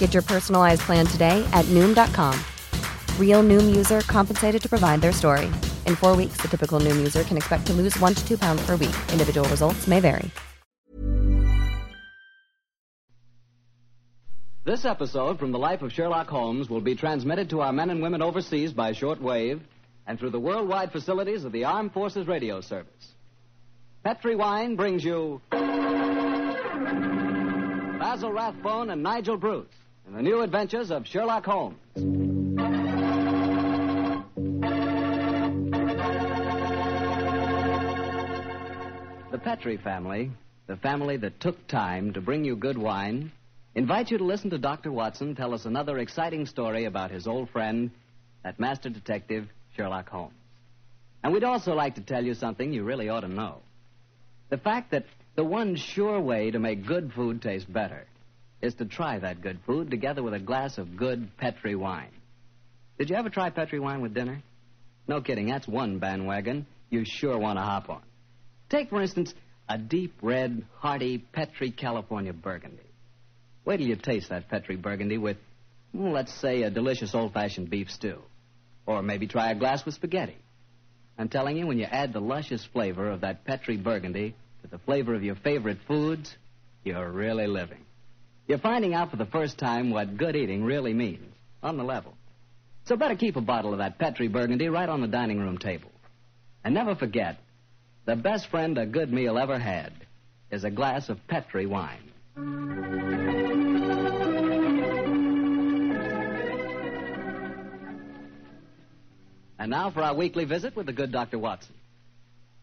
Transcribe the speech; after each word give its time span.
Get 0.00 0.12
your 0.14 0.24
personalized 0.24 0.80
plan 0.80 1.06
today 1.06 1.46
at 1.52 1.66
Noom.com. 1.66 2.32
Real 3.18 3.42
Noom 3.42 3.76
user 3.76 4.00
compensated 4.00 4.60
to 4.62 4.68
provide 4.68 5.00
their 5.02 5.12
story. 5.12 5.46
In 5.86 5.94
four 5.94 6.16
weeks, 6.16 6.38
the 6.38 6.48
typical 6.48 6.80
Noom 6.80 6.96
user 6.96 7.22
can 7.22 7.36
expect 7.36 7.66
to 7.66 7.72
lose 7.74 7.96
one 8.00 8.14
to 8.14 8.26
two 8.26 8.38
pounds 8.38 8.64
per 8.66 8.76
week. 8.76 8.96
Individual 9.12 9.48
results 9.48 9.86
may 9.86 10.00
vary. 10.00 10.28
This 14.64 14.86
episode 14.86 15.38
from 15.38 15.52
the 15.52 15.58
life 15.58 15.82
of 15.82 15.92
Sherlock 15.92 16.28
Holmes 16.28 16.70
will 16.70 16.80
be 16.80 16.94
transmitted 16.94 17.50
to 17.50 17.60
our 17.60 17.72
men 17.72 17.90
and 17.90 18.00
women 18.00 18.22
overseas 18.22 18.72
by 18.72 18.92
shortwave 18.92 19.60
and 20.06 20.18
through 20.18 20.30
the 20.30 20.40
worldwide 20.40 20.92
facilities 20.92 21.44
of 21.44 21.52
the 21.52 21.64
Armed 21.64 21.92
Forces 21.92 22.26
Radio 22.26 22.62
Service. 22.62 23.12
Petri 24.02 24.34
Wine 24.34 24.76
brings 24.76 25.04
you 25.04 25.42
Basil 27.98 28.32
Rathbone 28.32 28.88
and 28.88 29.02
Nigel 29.02 29.36
Bruce 29.36 29.66
the 30.12 30.22
new 30.22 30.42
adventures 30.42 30.90
of 30.90 31.06
Sherlock 31.06 31.44
Holmes. 31.44 31.76
The 39.30 39.38
Petri 39.38 39.76
family, 39.76 40.32
the 40.66 40.76
family 40.76 41.16
that 41.18 41.38
took 41.38 41.66
time 41.68 42.12
to 42.14 42.20
bring 42.20 42.44
you 42.44 42.56
good 42.56 42.76
wine, 42.76 43.30
invite 43.76 44.10
you 44.10 44.18
to 44.18 44.24
listen 44.24 44.50
to 44.50 44.58
Dr. 44.58 44.90
Watson 44.90 45.36
tell 45.36 45.54
us 45.54 45.64
another 45.64 45.98
exciting 45.98 46.44
story 46.46 46.86
about 46.86 47.12
his 47.12 47.28
old 47.28 47.48
friend, 47.50 47.92
that 48.42 48.58
master 48.58 48.90
detective, 48.90 49.48
Sherlock 49.76 50.08
Holmes. 50.08 50.34
And 51.22 51.32
we'd 51.32 51.44
also 51.44 51.74
like 51.74 51.94
to 51.94 52.00
tell 52.00 52.24
you 52.24 52.34
something 52.34 52.72
you 52.72 52.82
really 52.82 53.08
ought 53.08 53.20
to 53.20 53.28
know. 53.28 53.58
The 54.48 54.58
fact 54.58 54.90
that 54.90 55.04
the 55.36 55.44
one 55.44 55.76
sure 55.76 56.20
way 56.20 56.50
to 56.50 56.58
make 56.58 56.84
good 56.84 57.12
food 57.12 57.40
taste 57.40 57.72
better 57.72 58.06
is 58.62 58.74
to 58.74 58.84
try 58.84 59.18
that 59.18 59.40
good 59.40 59.58
food 59.66 59.90
together 59.90 60.22
with 60.22 60.34
a 60.34 60.38
glass 60.38 60.78
of 60.78 60.96
good 60.96 61.36
Petri 61.38 61.74
wine. 61.74 62.10
Did 62.98 63.10
you 63.10 63.16
ever 63.16 63.30
try 63.30 63.50
Petri 63.50 63.80
wine 63.80 64.02
with 64.02 64.14
dinner? 64.14 64.42
No 65.08 65.20
kidding, 65.20 65.48
that's 65.48 65.66
one 65.66 65.98
bandwagon 65.98 66.66
you 66.90 67.04
sure 67.04 67.38
want 67.38 67.58
to 67.58 67.62
hop 67.62 67.88
on. 67.88 68.02
Take, 68.68 68.90
for 68.90 69.00
instance, 69.00 69.32
a 69.68 69.78
deep 69.78 70.14
red, 70.20 70.64
hearty 70.78 71.18
Petri 71.18 71.70
California 71.70 72.32
Burgundy. 72.32 72.82
Wait 73.64 73.78
till 73.78 73.86
you 73.86 73.96
taste 73.96 74.28
that 74.30 74.48
Petri 74.48 74.76
Burgundy 74.76 75.16
with, 75.16 75.36
let's 75.94 76.34
say, 76.40 76.62
a 76.62 76.70
delicious 76.70 77.14
old 77.14 77.32
fashioned 77.32 77.70
beef 77.70 77.90
stew. 77.90 78.18
Or 78.86 79.02
maybe 79.02 79.26
try 79.26 79.50
a 79.50 79.54
glass 79.54 79.84
with 79.84 79.94
spaghetti. 79.94 80.36
I'm 81.18 81.28
telling 81.28 81.56
you, 81.56 81.66
when 81.66 81.78
you 81.78 81.84
add 81.84 82.12
the 82.12 82.20
luscious 82.20 82.64
flavor 82.64 83.10
of 83.10 83.20
that 83.20 83.44
Petri 83.44 83.76
Burgundy 83.76 84.34
to 84.62 84.68
the 84.68 84.78
flavor 84.78 85.14
of 85.14 85.22
your 85.22 85.36
favorite 85.36 85.78
foods, 85.86 86.34
you're 86.82 87.10
really 87.10 87.46
living. 87.46 87.84
You're 88.50 88.58
finding 88.58 88.94
out 88.94 89.12
for 89.12 89.16
the 89.16 89.26
first 89.26 89.58
time 89.58 89.90
what 89.90 90.16
good 90.16 90.34
eating 90.34 90.64
really 90.64 90.92
means, 90.92 91.36
on 91.62 91.76
the 91.76 91.84
level. 91.84 92.16
So 92.84 92.96
better 92.96 93.14
keep 93.14 93.36
a 93.36 93.40
bottle 93.40 93.70
of 93.70 93.78
that 93.78 93.96
Petri 93.96 94.26
Burgundy 94.26 94.68
right 94.68 94.88
on 94.88 95.00
the 95.00 95.06
dining 95.06 95.38
room 95.38 95.56
table. 95.56 95.92
And 96.64 96.74
never 96.74 96.96
forget, 96.96 97.38
the 98.06 98.16
best 98.16 98.48
friend 98.48 98.76
a 98.76 98.86
good 98.86 99.12
meal 99.12 99.38
ever 99.38 99.56
had 99.56 99.92
is 100.50 100.64
a 100.64 100.70
glass 100.70 101.08
of 101.10 101.24
Petri 101.28 101.66
wine. 101.66 102.10
And 109.60 109.70
now 109.70 109.92
for 109.92 110.02
our 110.02 110.16
weekly 110.16 110.44
visit 110.44 110.74
with 110.74 110.86
the 110.86 110.92
good 110.92 111.12
Dr. 111.12 111.38
Watson. 111.38 111.76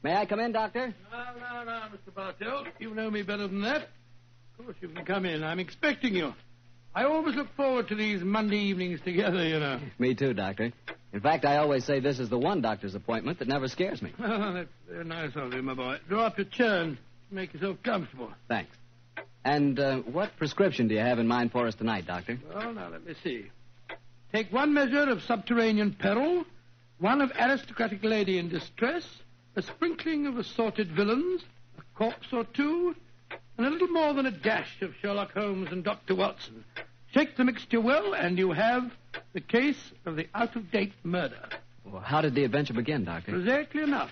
May 0.03 0.18
I 0.18 0.26
come 0.26 0.42
in, 0.42 0.52
Doctor? 0.52 0.94
No, 1.09 1.24
no, 1.40 1.64
no, 1.64 1.81
Mr. 1.96 2.14
Bartell. 2.14 2.66
You 2.78 2.94
know 2.94 3.09
me 3.09 3.22
better 3.22 3.47
than 3.47 3.62
that. 3.62 3.88
Of 4.59 4.66
course 4.66 4.78
you 4.81 4.88
can 4.90 5.06
come 5.06 5.25
in. 5.25 5.44
I'm 5.44 5.59
expecting 5.59 6.16
you. 6.16 6.34
I 6.95 7.03
always 7.03 7.35
look 7.35 7.56
forward 7.56 7.90
to 7.90 7.95
these 7.95 8.23
Monday 8.23 8.57
evenings 8.57 9.00
together, 9.01 9.45
you 9.45 9.59
know. 9.59 9.79
Me 10.00 10.16
too, 10.16 10.34
Doctor. 10.34 10.72
In 11.13 11.22
fact, 11.22 11.45
I 11.45 11.57
always 11.57 11.85
say 11.85 12.00
this 12.00 12.19
is 12.19 12.29
the 12.29 12.40
one 12.40 12.62
doctor's 12.62 12.96
appointment 12.96 13.40
that 13.40 13.47
never 13.47 13.67
scares 13.67 14.01
me. 14.01 14.13
Oh, 14.19 14.53
that's 14.53 14.69
very 14.90 15.06
nice 15.06 15.31
of 15.35 15.53
you, 15.53 15.62
my 15.62 15.73
boy. 15.73 15.97
Draw 16.09 16.23
up 16.25 16.38
your 16.38 16.46
chair 16.46 16.81
and 16.81 16.97
make 17.29 17.53
yourself 17.53 17.78
comfortable. 17.84 18.31
Thanks. 18.47 18.75
And 19.46 19.79
uh, 19.79 19.97
what 20.00 20.35
prescription 20.38 20.88
do 20.88 20.96
you 20.96 21.01
have 21.01 21.19
in 21.19 21.28
mind 21.28 21.51
for 21.51 21.67
us 21.67 21.75
tonight, 21.75 22.07
Doctor? 22.07 22.40
Well, 22.53 22.73
now, 22.73 22.90
let 22.90 23.06
me 23.06 23.13
see. 23.23 23.46
Take 24.34 24.51
one 24.51 24.73
measure 24.73 25.09
of 25.09 25.22
subterranean 25.22 25.94
peril, 25.94 26.46
one 27.00 27.22
of 27.22 27.31
aristocratic 27.40 28.03
lady 28.03 28.40
in 28.40 28.50
distress, 28.50 29.07
a 29.56 29.62
sprinkling 29.62 30.25
of 30.28 30.38
assorted 30.38 30.91
villains, 30.91 31.44
a 31.78 31.97
corpse 31.97 32.28
or 32.34 32.44
two, 32.44 32.96
and 33.57 33.66
a 33.66 33.69
little 33.69 33.88
more 33.88 34.13
than 34.13 34.25
a 34.25 34.31
dash 34.31 34.81
of 34.81 34.94
Sherlock 35.01 35.34
Holmes 35.34 35.69
and 35.72 35.84
Dr. 35.84 36.16
Watson. 36.16 36.63
Shake 37.13 37.35
the 37.35 37.44
mixture 37.44 37.81
well, 37.81 38.13
and 38.13 38.38
you 38.38 38.51
have 38.51 38.91
the 39.34 39.41
case 39.41 39.91
of 40.06 40.16
the 40.16 40.28
out 40.35 40.56
of 40.56 40.72
date 40.72 40.94
murder. 41.03 41.40
Well, 41.84 42.01
how 42.01 42.22
did 42.22 42.35
the 42.35 42.44
adventure 42.44 42.73
begin, 42.73 43.06
Doctor? 43.06 43.35
Exactly 43.35 43.81
enough. 43.81 44.12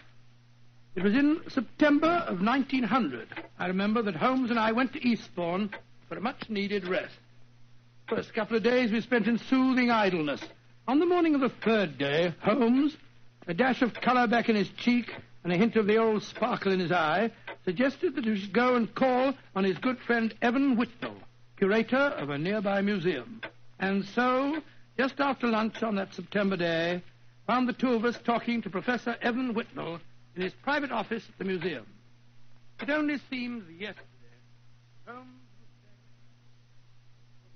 It 0.96 1.04
was 1.04 1.14
in 1.14 1.42
September 1.50 2.08
of 2.08 2.42
1900. 2.42 3.28
I 3.60 3.68
remember 3.68 4.02
that 4.04 4.16
Holmes 4.16 4.50
and 4.50 4.58
I 4.58 4.72
went 4.72 4.94
to 4.94 5.06
Eastbourne 5.06 5.70
for 6.08 6.18
a 6.18 6.22
much 6.22 6.50
needed 6.50 6.88
rest. 6.88 7.16
First 8.08 8.34
couple 8.34 8.56
of 8.56 8.64
days 8.64 8.92
we 8.92 9.02
spent 9.02 9.28
in 9.28 9.38
soothing 9.38 9.92
idleness. 9.92 10.42
On 10.88 11.00
the 11.00 11.06
morning 11.06 11.36
of 11.36 11.42
the 11.42 11.50
third 11.50 11.98
day, 11.98 12.34
Holmes, 12.42 12.96
a 13.48 13.54
dash 13.54 13.82
of 13.82 13.94
color 13.94 14.28
back 14.28 14.48
in 14.48 14.56
his 14.56 14.70
cheek 14.70 15.14
and 15.44 15.52
a 15.52 15.58
hint 15.58 15.76
of 15.76 15.86
the 15.86 15.98
old 15.98 16.24
sparkle 16.24 16.72
in 16.72 16.80
his 16.80 16.92
eye, 16.92 17.32
suggested 17.66 18.16
that 18.16 18.26
we 18.26 18.40
should 18.40 18.54
go 18.54 18.76
and 18.76 18.94
call 18.96 19.34
on 19.56 19.64
his 19.64 19.78
good 19.80 20.00
friend 20.00 20.34
Evan 20.42 20.78
Whitnell, 20.78 21.16
curator 21.58 21.98
of 21.98 22.30
a 22.30 22.38
nearby 22.38 22.82
museum. 22.82 23.42
And 23.80 24.06
so, 24.06 24.62
just 24.98 25.20
after 25.20 25.48
lunch 25.48 25.84
on 25.84 25.96
that 25.96 26.14
September 26.14 26.56
day, 26.56 27.02
found 27.48 27.68
the 27.68 27.74
two 27.74 27.94
of 27.94 28.06
us 28.06 28.18
talking 28.24 28.62
to 28.62 28.70
Professor 28.70 29.18
Evan 29.22 29.54
Whitnell 29.54 30.00
in 30.36 30.42
his 30.44 30.54
private 30.64 30.92
office 30.92 31.24
at 31.28 31.38
the 31.38 31.44
museum. 31.44 31.86
It 32.82 32.90
only 32.90 33.18
seems 33.30 33.64
yesterday. 33.70 34.04
Holmes 35.08 35.28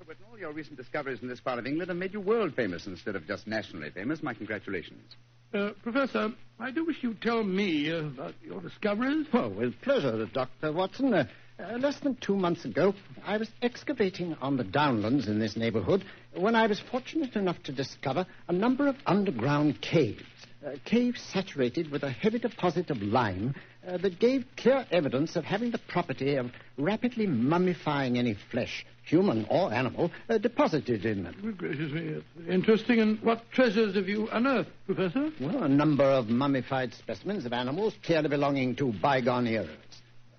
But 0.06 0.18
all 0.30 0.40
your 0.40 0.52
recent 0.52 0.78
discoveries 0.78 1.22
in 1.22 1.28
this 1.28 1.40
part 1.40 1.60
of 1.60 1.68
England 1.68 1.90
have 1.90 1.98
made 1.98 2.14
you 2.14 2.20
world 2.20 2.56
famous 2.56 2.88
instead 2.88 3.16
of 3.16 3.28
just 3.28 3.48
nationally 3.48 3.92
famous. 3.92 4.24
My 4.24 4.34
congratulations. 4.34 5.16
Uh, 5.54 5.72
Professor, 5.81 6.31
I 6.60 6.72
do 6.72 6.86
wish 6.86 6.98
you'd 7.01 7.22
tell 7.22 7.44
me 7.44 7.90
about 7.90 8.36
your 8.44 8.62
discoveries. 8.62 9.25
Oh, 9.34 9.50
with 9.50 9.80
pleasure, 9.81 10.25
Dr. 10.34 10.72
Watson. 10.72 11.13
Uh, 11.13 11.25
Uh, 11.60 11.78
less 11.78 12.00
than 12.00 12.16
two 12.16 12.38
months 12.38 12.63
ago, 12.63 12.94
I 13.25 13.36
was 13.36 13.50
excavating 13.62 14.34
on 14.42 14.56
the 14.56 14.63
downlands 14.63 15.28
in 15.28 15.40
this 15.40 15.57
neighborhood 15.57 16.06
when 16.34 16.56
I 16.56 16.68
was 16.68 16.80
fortunate 16.80 17.36
enough 17.36 17.62
to 17.63 17.74
discover 17.74 18.25
a 18.48 18.54
number 18.54 18.88
of 18.88 18.96
underground 19.06 19.81
caves. 19.81 20.24
Uh, 20.66 20.72
caves 20.84 21.22
saturated 21.22 21.90
with 21.90 22.04
a 22.04 22.10
heavy 22.10 22.38
deposit 22.38 22.90
of 22.90 23.02
lime 23.02 23.56
uh, 23.88 23.96
that 23.96 24.20
gave 24.20 24.46
clear 24.58 24.86
evidence 24.92 25.38
of 25.38 25.46
having 25.46 25.72
the 25.72 25.78
property 25.88 26.36
of 26.36 26.52
rapidly 26.78 27.26
mummifying 27.26 28.18
any 28.18 28.36
flesh, 28.52 28.86
human 29.06 29.46
or 29.50 29.72
animal, 29.72 30.12
uh, 30.30 30.38
deposited 30.38 31.06
in 31.06 31.24
them. 31.24 31.34
Good 31.42 31.58
gracious 31.58 31.94
me. 31.94 32.22
Interesting. 32.50 33.00
And 33.00 33.22
what 33.22 33.50
treasures 33.54 33.96
have 33.96 34.10
you 34.10 34.28
unearthed, 34.34 34.72
Professor? 34.86 35.32
Well, 35.40 35.64
a 35.64 35.70
number 35.70 36.04
of 36.04 36.28
mummified 36.28 36.94
specimens 36.94 37.46
of 37.46 37.54
animals 37.54 37.94
clearly 38.04 38.28
belonging 38.28 38.76
to 38.78 38.92
bygone 38.92 39.48
eras. 39.48 39.70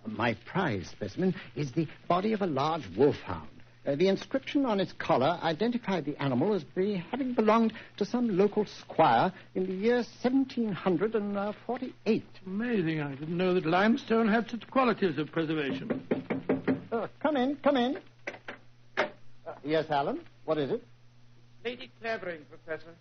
My 0.07 0.35
prize 0.45 0.87
specimen 0.89 1.35
is 1.57 1.73
the 1.73 1.89
body 2.09 2.35
of 2.35 2.43
a 2.43 2.47
large 2.47 2.85
wolfhound. 2.95 3.49
Uh, 3.87 3.95
the 3.95 4.09
inscription 4.09 4.67
on 4.67 4.79
its 4.79 4.93
collar 4.93 5.39
identified 5.43 6.05
the 6.05 6.15
animal 6.23 6.53
as 6.53 6.63
be, 6.63 7.03
having 7.11 7.33
belonged 7.33 7.73
to 7.97 8.05
some 8.05 8.37
local 8.37 8.67
squire 8.67 9.33
in 9.55 9.67
the 9.67 9.73
year 9.73 10.05
1748. 10.23 12.25
Amazing. 12.47 13.01
I 13.01 13.15
didn't 13.15 13.35
know 13.37 13.55
that 13.55 13.65
limestone 13.65 14.29
had 14.29 14.51
such 14.51 14.71
qualities 14.71 15.17
of 15.17 15.33
preservation. 15.33 16.07
Uh, 16.93 17.07
come 17.21 17.39
in, 17.39 17.57
come 17.57 17.79
in. 17.79 17.99
Uh, 18.99 19.05
yes, 19.65 19.89
Alan? 19.89 20.21
What 20.45 20.59
is 20.59 20.71
it? 20.71 20.85
Lady 21.65 21.91
Clavering, 22.03 22.45
Professor. 22.51 22.93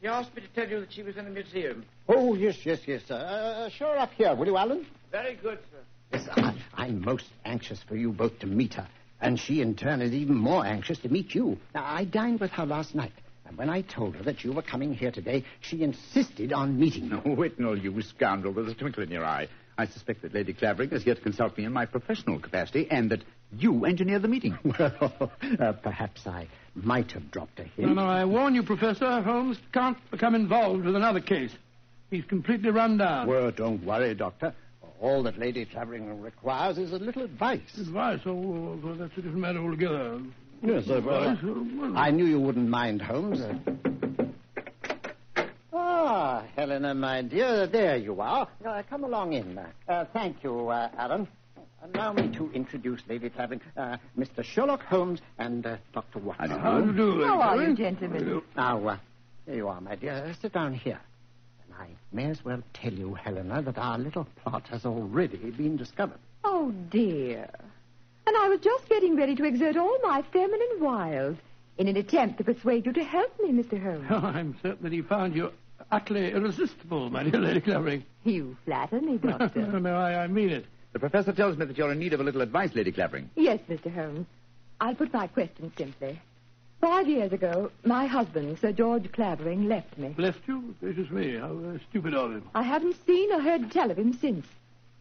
She 0.00 0.08
asked 0.08 0.34
me 0.34 0.42
to 0.42 0.48
tell 0.48 0.68
you 0.68 0.80
that 0.80 0.92
she 0.92 1.04
was 1.04 1.16
in 1.16 1.26
the 1.26 1.30
museum. 1.30 1.84
Oh, 2.08 2.34
yes, 2.34 2.66
yes, 2.66 2.80
yes, 2.86 3.02
sir. 3.06 3.14
Uh, 3.14 3.68
show 3.68 3.92
her 3.92 3.98
up 3.98 4.12
here, 4.14 4.34
will 4.34 4.46
you, 4.46 4.56
Alan? 4.56 4.84
Very 5.12 5.36
good, 5.36 5.60
sir. 5.70 5.78
Yes, 6.12 6.26
I, 6.32 6.54
I'm 6.74 7.04
most 7.04 7.26
anxious 7.44 7.80
for 7.84 7.94
you 7.94 8.10
both 8.10 8.36
to 8.40 8.46
meet 8.46 8.74
her. 8.74 8.88
And 9.20 9.38
she, 9.38 9.60
in 9.60 9.74
turn, 9.74 10.00
is 10.00 10.12
even 10.12 10.36
more 10.36 10.64
anxious 10.64 10.98
to 11.00 11.08
meet 11.08 11.34
you. 11.34 11.58
Now, 11.74 11.84
I 11.84 12.04
dined 12.04 12.40
with 12.40 12.50
her 12.52 12.66
last 12.66 12.94
night. 12.94 13.12
And 13.46 13.56
when 13.56 13.70
I 13.70 13.80
told 13.80 14.14
her 14.16 14.22
that 14.24 14.44
you 14.44 14.52
were 14.52 14.62
coming 14.62 14.94
here 14.94 15.10
today, 15.10 15.44
she 15.60 15.82
insisted 15.82 16.52
on 16.52 16.78
meeting 16.78 17.06
you. 17.06 17.16
Oh, 17.24 17.34
Whitnell, 17.34 17.82
you 17.82 18.00
scoundrel. 18.02 18.52
There's 18.52 18.68
a 18.68 18.74
twinkle 18.74 19.02
in 19.02 19.10
your 19.10 19.24
eye. 19.24 19.48
I 19.78 19.86
suspect 19.86 20.22
that 20.22 20.34
Lady 20.34 20.52
Clavering 20.52 20.90
is 20.90 21.02
here 21.04 21.14
to 21.14 21.20
consult 21.20 21.56
me 21.56 21.64
in 21.64 21.72
my 21.72 21.86
professional 21.86 22.40
capacity 22.40 22.88
and 22.90 23.10
that 23.10 23.22
you 23.56 23.84
engineered 23.86 24.22
the 24.22 24.28
meeting. 24.28 24.58
Well, 24.78 25.32
uh, 25.60 25.72
perhaps 25.72 26.26
I 26.26 26.48
might 26.74 27.12
have 27.12 27.30
dropped 27.30 27.58
a 27.60 27.64
hint. 27.64 27.88
No, 27.88 27.94
no, 27.94 28.06
I 28.06 28.24
warn 28.24 28.54
you, 28.54 28.62
Professor. 28.64 29.22
Holmes 29.22 29.58
can't 29.72 29.96
become 30.10 30.34
involved 30.34 30.84
with 30.84 30.94
another 30.96 31.20
case. 31.20 31.52
He's 32.10 32.24
completely 32.24 32.70
run 32.70 32.98
down. 32.98 33.28
Well, 33.28 33.50
don't 33.50 33.84
worry, 33.84 34.14
Doctor. 34.14 34.54
All 35.00 35.22
that 35.24 35.38
Lady 35.38 35.64
Clavering 35.64 36.20
requires 36.20 36.76
is 36.78 36.92
a 36.92 36.98
little 36.98 37.22
advice. 37.22 37.60
Advice? 37.78 38.20
Oh, 38.26 38.78
well, 38.82 38.94
that's 38.96 39.12
a 39.12 39.16
different 39.22 39.36
matter 39.38 39.60
altogether. 39.60 40.20
Yes, 40.62 40.86
sir. 40.86 41.00
Well, 41.00 41.22
Advice? 41.22 41.44
Oh, 41.44 41.66
well, 41.80 41.96
I 41.96 42.10
knew 42.10 42.24
you 42.24 42.40
wouldn't 42.40 42.68
mind, 42.68 43.00
Holmes. 43.02 43.40
Ah, 45.72 46.42
Helena, 46.56 46.94
my 46.94 47.22
dear, 47.22 47.66
there 47.68 47.96
you 47.96 48.20
are. 48.20 48.48
Uh, 48.64 48.82
come 48.90 49.04
along 49.04 49.34
in. 49.34 49.58
Uh, 49.88 50.04
thank 50.12 50.42
you, 50.42 50.68
uh, 50.68 50.88
Alan. 50.98 51.28
Allow 51.94 52.12
me 52.14 52.28
to 52.36 52.50
introduce 52.52 53.00
Lady 53.08 53.30
Clavering, 53.30 53.60
uh, 53.76 53.98
Mr. 54.18 54.42
Sherlock 54.42 54.82
Holmes 54.82 55.20
and 55.38 55.64
uh, 55.64 55.76
Dr. 55.94 56.18
Watson. 56.18 56.50
How 56.58 56.80
do 56.80 56.86
you 56.88 56.92
do, 56.92 57.24
How 57.24 57.40
are 57.40 57.62
you, 57.62 57.76
gentlemen? 57.76 58.42
Now, 58.56 58.84
uh, 58.84 58.96
here 59.46 59.54
you 59.54 59.68
are, 59.68 59.80
my 59.80 59.94
dear. 59.94 60.24
Uh, 60.28 60.32
sit 60.42 60.52
down 60.52 60.74
here. 60.74 60.98
And 61.78 61.86
I 61.86 61.96
may 62.12 62.30
as 62.30 62.44
well 62.44 62.62
tell 62.72 62.92
you, 62.92 63.14
Helena, 63.14 63.62
that 63.62 63.78
our 63.78 63.98
little 63.98 64.26
plot 64.42 64.66
has 64.68 64.84
already 64.84 65.36
been 65.50 65.76
discovered. 65.76 66.18
Oh, 66.44 66.72
dear. 66.90 67.48
And 68.26 68.36
I 68.36 68.48
was 68.48 68.60
just 68.60 68.88
getting 68.88 69.16
ready 69.16 69.34
to 69.36 69.44
exert 69.44 69.76
all 69.76 69.98
my 70.02 70.22
feminine 70.32 70.80
wiles 70.80 71.36
in 71.78 71.88
an 71.88 71.96
attempt 71.96 72.38
to 72.38 72.44
persuade 72.44 72.86
you 72.86 72.92
to 72.92 73.04
help 73.04 73.32
me, 73.40 73.50
Mr. 73.52 73.80
Holmes. 73.82 74.06
Oh, 74.10 74.16
I'm 74.26 74.56
certain 74.62 74.82
that 74.82 74.92
he 74.92 75.02
found 75.02 75.34
you 75.34 75.52
utterly 75.90 76.32
irresistible, 76.32 77.10
my 77.10 77.22
dear 77.22 77.40
Lady 77.40 77.60
Clavering. 77.60 78.04
You 78.24 78.56
flatter 78.64 79.00
me, 79.00 79.18
no, 79.22 79.38
Doctor. 79.38 79.80
no, 79.80 79.94
I, 79.96 80.24
I 80.24 80.26
mean 80.26 80.50
it. 80.50 80.66
The 80.92 80.98
professor 80.98 81.32
tells 81.32 81.56
me 81.56 81.66
that 81.66 81.76
you're 81.78 81.92
in 81.92 81.98
need 81.98 82.12
of 82.12 82.20
a 82.20 82.24
little 82.24 82.40
advice, 82.40 82.74
Lady 82.74 82.92
Clavering. 82.92 83.30
yes, 83.36 83.60
Mr. 83.68 83.92
Holmes. 83.94 84.26
I'll 84.80 84.94
put 84.94 85.12
my 85.12 85.26
question 85.26 85.72
simply. 85.76 86.20
Five 86.80 87.08
years 87.08 87.32
ago, 87.32 87.72
my 87.84 88.06
husband, 88.06 88.58
Sir 88.60 88.70
George 88.70 89.10
Clavering, 89.10 89.68
left 89.68 89.98
me. 89.98 90.14
Left 90.16 90.40
you? 90.46 90.74
Gracious 90.80 91.10
me, 91.10 91.36
how 91.36 91.58
uh, 91.58 91.78
stupid 91.90 92.14
of 92.14 92.30
him. 92.32 92.48
I 92.54 92.62
haven't 92.62 93.04
seen 93.04 93.32
or 93.32 93.40
heard 93.40 93.72
tell 93.72 93.90
of 93.90 93.98
him 93.98 94.12
since. 94.12 94.46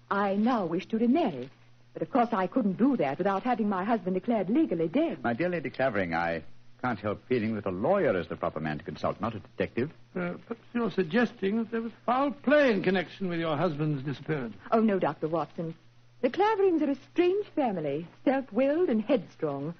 I 0.09 0.35
now 0.35 0.65
wish 0.65 0.87
to 0.87 0.97
remarry. 0.97 1.49
But 1.93 2.01
of 2.01 2.09
course 2.11 2.29
I 2.31 2.47
couldn't 2.47 2.77
do 2.77 2.97
that 2.97 3.19
without 3.19 3.43
having 3.43 3.69
my 3.69 3.83
husband 3.83 4.15
declared 4.15 4.49
legally 4.49 4.87
dead. 4.87 5.23
My 5.23 5.33
dear 5.33 5.49
Lady 5.49 5.69
Clavering, 5.69 6.15
I 6.15 6.43
can't 6.81 6.99
help 6.99 7.27
feeling 7.27 7.55
that 7.55 7.65
a 7.65 7.71
lawyer 7.71 8.17
is 8.19 8.27
the 8.27 8.35
proper 8.35 8.59
man 8.59 8.79
to 8.79 8.83
consult, 8.83 9.21
not 9.21 9.35
a 9.35 9.39
detective. 9.39 9.91
Uh, 10.15 10.33
perhaps 10.47 10.67
you're 10.73 10.91
suggesting 10.91 11.57
that 11.57 11.71
there 11.71 11.81
was 11.81 11.91
foul 12.05 12.31
play 12.31 12.71
in 12.71 12.81
connection 12.81 13.29
with 13.29 13.39
your 13.39 13.55
husband's 13.55 14.03
disappearance. 14.03 14.55
Oh, 14.71 14.79
no, 14.79 14.97
Dr. 14.99 15.27
Watson. 15.27 15.75
The 16.21 16.29
Claverings 16.29 16.81
are 16.81 16.89
a 16.91 16.97
strange 17.11 17.45
family, 17.55 18.07
self-willed 18.25 18.89
and 18.89 19.01
headstrong. 19.03 19.75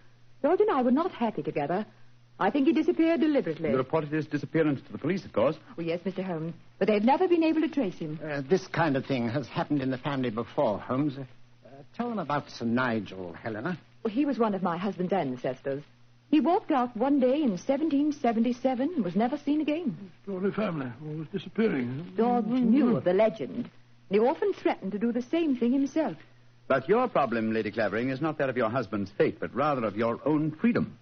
George 0.48 0.62
and 0.62 0.72
I 0.72 0.82
were 0.82 0.92
not 0.92 1.12
happy 1.12 1.44
together. 1.44 1.86
I 2.40 2.50
think 2.52 2.68
he 2.68 2.72
disappeared 2.72 3.20
deliberately. 3.20 3.70
You 3.70 3.76
reported 3.76 4.14
his 4.14 4.26
disappearance 4.28 4.80
to 4.86 4.94
the 4.94 4.98
police, 4.98 5.26
of 5.26 5.34
course. 5.34 5.58
Oh, 5.78 5.82
yes, 5.82 6.00
Mr. 6.06 6.24
Holmes. 6.24 6.54
But 6.80 6.88
they've 6.88 7.04
never 7.04 7.28
been 7.28 7.44
able 7.44 7.60
to 7.60 7.68
trace 7.68 7.98
him. 7.98 8.18
Uh, 8.24 8.42
this 8.50 8.66
kind 8.68 8.96
of 8.96 9.06
thing 9.06 9.28
has 9.28 9.46
happened 9.50 9.82
in 9.82 9.92
the 9.92 9.98
family 9.98 10.30
before, 10.30 10.80
Holmes. 10.80 11.18
Uh, 11.18 11.26
tell 11.98 12.08
them 12.08 12.20
about 12.20 12.50
Sir 12.50 12.64
Nigel, 12.64 13.34
Helena. 13.34 13.78
Well, 14.04 14.14
he 14.14 14.24
was 14.24 14.40
one 14.40 14.56
of 14.56 14.64
my 14.64 14.78
husband's 14.78 15.12
ancestors. 15.12 15.84
He 16.32 16.40
walked 16.40 16.72
out 16.72 16.96
one 16.96 17.20
day 17.20 17.44
in 17.44 17.58
1777 17.58 18.90
and 18.96 19.04
was 19.04 19.18
never 19.18 19.38
seen 19.38 19.60
again. 19.60 19.98
Extraordinary 20.20 20.56
family, 20.56 20.92
always 21.06 21.28
disappearing. 21.28 22.14
George 22.16 22.46
knew 22.46 22.96
of 22.96 23.04
the 23.04 23.12
legend. 23.12 23.70
And 24.10 24.12
he 24.12 24.20
often 24.20 24.54
threatened 24.54 24.94
to 24.94 24.98
do 24.98 25.12
the 25.12 25.24
same 25.24 25.58
thing 25.58 25.74
himself. 25.74 26.16
But 26.68 26.90
your 26.90 27.08
problem, 27.08 27.54
Lady 27.54 27.72
Clavering, 27.72 28.10
is 28.10 28.22
not 28.22 28.38
that 28.38 28.50
of 28.50 28.58
your 28.58 28.70
husband's 28.70 29.12
fate, 29.12 29.40
but 29.40 29.56
rather 29.56 29.86
of 29.86 29.96
your 29.96 30.20
own 30.26 30.52
freedom. 30.52 30.98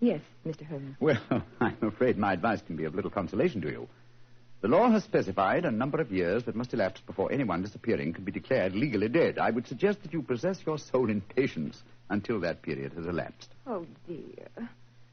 Yes, 0.00 0.20
Mr. 0.46 0.66
Holmes. 0.66 0.96
Well, 1.00 1.20
I'm 1.60 1.76
afraid 1.80 2.18
my 2.18 2.34
advice 2.34 2.60
can 2.60 2.76
be 2.76 2.84
of 2.84 2.94
little 2.94 3.10
consolation 3.10 3.62
to 3.62 3.70
you. 3.70 3.88
The 4.60 4.68
law 4.68 4.90
has 4.90 5.04
specified 5.04 5.64
a 5.64 5.70
number 5.70 6.00
of 6.00 6.10
years 6.10 6.44
that 6.44 6.56
must 6.56 6.74
elapse 6.74 7.00
before 7.00 7.30
anyone 7.32 7.62
disappearing 7.62 8.12
can 8.12 8.24
be 8.24 8.32
declared 8.32 8.74
legally 8.74 9.08
dead. 9.08 9.38
I 9.38 9.50
would 9.50 9.66
suggest 9.66 10.02
that 10.02 10.12
you 10.12 10.22
possess 10.22 10.58
your 10.66 10.78
soul 10.78 11.08
in 11.08 11.20
patience 11.20 11.82
until 12.10 12.40
that 12.40 12.62
period 12.62 12.92
has 12.94 13.06
elapsed. 13.06 13.48
Oh, 13.66 13.86
dear. 14.08 14.68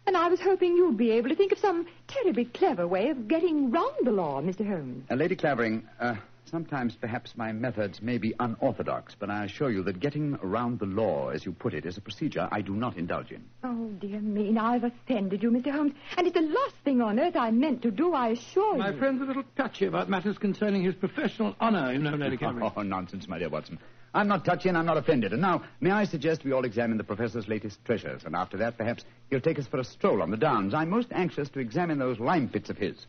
And 0.05 0.17
I 0.17 0.27
was 0.27 0.39
hoping 0.41 0.75
you'd 0.75 0.97
be 0.97 1.11
able 1.11 1.29
to 1.29 1.35
think 1.35 1.51
of 1.51 1.59
some 1.59 1.87
terribly 2.07 2.45
clever 2.45 2.87
way 2.87 3.09
of 3.09 3.27
getting 3.27 3.71
round 3.71 3.95
the 4.03 4.11
law, 4.11 4.41
Mr. 4.41 4.67
Holmes. 4.67 5.05
Uh, 5.09 5.15
Lady 5.15 5.35
Clavering, 5.35 5.83
uh, 5.99 6.15
sometimes 6.45 6.95
perhaps 6.95 7.35
my 7.35 7.51
methods 7.51 8.01
may 8.01 8.17
be 8.17 8.33
unorthodox, 8.39 9.15
but 9.17 9.29
I 9.29 9.45
assure 9.45 9.71
you 9.71 9.83
that 9.83 9.99
getting 9.99 10.37
around 10.43 10.79
the 10.79 10.85
law, 10.85 11.29
as 11.29 11.45
you 11.45 11.51
put 11.51 11.73
it, 11.73 11.85
is 11.85 11.97
a 11.97 12.01
procedure 12.01 12.47
I 12.51 12.61
do 12.61 12.75
not 12.75 12.97
indulge 12.97 13.31
in. 13.31 13.43
Oh, 13.63 13.89
dear 13.99 14.19
me, 14.19 14.51
now 14.51 14.67
I've 14.67 14.83
offended 14.83 15.43
you, 15.43 15.51
Mr. 15.51 15.71
Holmes. 15.71 15.93
And 16.17 16.27
it's 16.27 16.35
the 16.35 16.41
last 16.41 16.75
thing 16.83 17.01
on 17.01 17.19
earth 17.19 17.35
I 17.35 17.51
meant 17.51 17.81
to 17.83 17.91
do, 17.91 18.13
I 18.13 18.29
assure 18.29 18.77
My 18.77 18.87
you. 18.87 18.93
My 18.93 18.99
friend's 18.99 19.21
a 19.21 19.25
little 19.25 19.43
touchy 19.55 19.85
about 19.85 20.09
matters 20.09 20.37
concerning 20.37 20.83
his 20.83 20.95
professional 20.95 21.55
honor, 21.59 21.91
you 21.91 21.99
know, 21.99 22.15
Lady 22.15 22.37
Clavering. 22.37 22.71
Oh, 22.75 22.81
nonsense, 22.81 23.27
my 23.27 23.39
dear 23.39 23.49
Watson. 23.49 23.79
I'm 24.15 24.27
not 24.27 24.45
touchy 24.45 24.69
and 24.69 24.77
I'm 24.77 24.85
not 24.85 24.97
offended. 24.97 25.33
And 25.33 25.41
now, 25.41 25.63
may 25.81 25.89
I 25.91 26.03
suggest 26.03 26.43
we 26.43 26.51
all 26.51 26.65
examine 26.65 26.97
the 26.97 27.03
professor's 27.03 27.47
latest 27.47 27.83
treasures, 27.83 28.23
and 28.25 28.35
after 28.35 28.57
that, 28.57 28.77
perhaps 28.77 29.05
he'll 29.29 29.41
take 29.41 29.57
us 29.57 29.65
for 29.65 29.79
a 29.79 29.83
stroll 29.83 30.21
on 30.21 30.29
the 30.29 30.37
downs. 30.37 30.73
I'm 30.73 30.89
most 30.89 31.07
anxious 31.11 31.49
to 31.49 31.59
examine 31.59 31.97
those 31.97 32.19
lime 32.19 32.47
pits 32.49 32.69
of 32.69 32.77
his. 32.77 33.07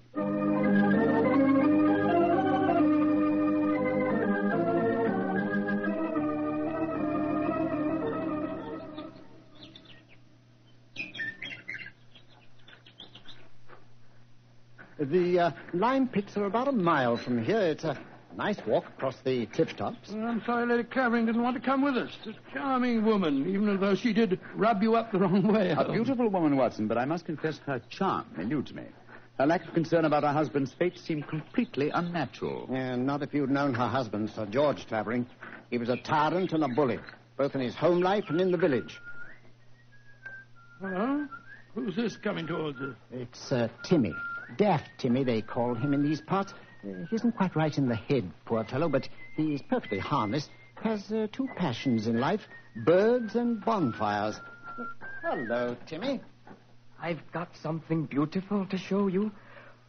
The 15.04 15.38
uh, 15.38 15.50
lime 15.72 16.08
pits 16.08 16.36
are 16.36 16.46
about 16.46 16.68
a 16.68 16.72
mile 16.72 17.16
from 17.16 17.44
here. 17.44 17.60
It's 17.60 17.84
a 17.84 17.98
nice 18.36 18.64
walk 18.66 18.86
across 18.88 19.20
the 19.20 19.46
cliff 19.46 19.76
tops. 19.76 20.10
Well, 20.10 20.26
I'm 20.26 20.42
sorry 20.44 20.66
Lady 20.66 20.84
Clavering 20.84 21.26
didn't 21.26 21.42
want 21.42 21.56
to 21.56 21.62
come 21.62 21.82
with 21.82 21.96
us. 21.96 22.10
A 22.26 22.34
charming 22.52 23.04
woman, 23.04 23.48
even 23.48 23.78
though 23.80 23.94
she 23.94 24.12
did 24.12 24.40
rub 24.54 24.82
you 24.82 24.96
up 24.96 25.12
the 25.12 25.18
wrong 25.18 25.46
way. 25.52 25.70
A 25.70 25.92
beautiful 25.92 26.28
woman, 26.28 26.56
Watson, 26.56 26.88
but 26.88 26.98
I 26.98 27.04
must 27.04 27.26
confess 27.26 27.58
her 27.66 27.80
charm 27.90 28.26
eludes 28.38 28.72
me. 28.72 28.84
Her 29.38 29.46
lack 29.46 29.66
of 29.66 29.74
concern 29.74 30.04
about 30.04 30.22
her 30.22 30.32
husband's 30.32 30.72
fate 30.72 30.96
seemed 30.98 31.26
completely 31.26 31.90
unnatural. 31.90 32.68
And 32.72 33.04
not 33.04 33.22
if 33.22 33.34
you'd 33.34 33.50
known 33.50 33.74
her 33.74 33.88
husband, 33.88 34.30
Sir 34.30 34.46
George 34.46 34.86
Clavering. 34.86 35.26
He 35.70 35.78
was 35.78 35.88
a 35.88 35.96
tyrant 35.96 36.52
and 36.52 36.62
a 36.62 36.68
bully, 36.68 37.00
both 37.36 37.54
in 37.54 37.60
his 37.60 37.74
home 37.74 38.00
life 38.00 38.24
and 38.28 38.40
in 38.40 38.52
the 38.52 38.56
village. 38.56 39.00
Hello? 40.80 41.26
Who's 41.74 41.96
this 41.96 42.16
coming 42.16 42.46
towards 42.46 42.80
us? 42.80 42.94
It's 43.10 43.50
uh, 43.50 43.68
Timmy. 43.82 44.14
Daft 44.56 44.88
Timmy, 44.98 45.24
they 45.24 45.42
call 45.42 45.74
him 45.74 45.92
in 45.92 46.02
these 46.02 46.20
parts. 46.20 46.52
Uh, 46.82 47.04
he 47.08 47.16
isn't 47.16 47.32
quite 47.36 47.56
right 47.56 47.76
in 47.76 47.88
the 47.88 47.96
head, 47.96 48.30
poor 48.44 48.64
fellow, 48.64 48.88
but 48.88 49.08
he's 49.36 49.62
perfectly 49.62 49.98
harmless. 49.98 50.48
has 50.82 51.10
uh, 51.12 51.26
two 51.32 51.48
passions 51.56 52.06
in 52.06 52.20
life 52.20 52.42
birds 52.84 53.34
and 53.34 53.64
bonfires. 53.64 54.36
Hello, 55.22 55.76
Timmy. 55.86 56.20
I've 57.00 57.20
got 57.32 57.48
something 57.62 58.06
beautiful 58.06 58.66
to 58.66 58.78
show 58.78 59.06
you. 59.08 59.30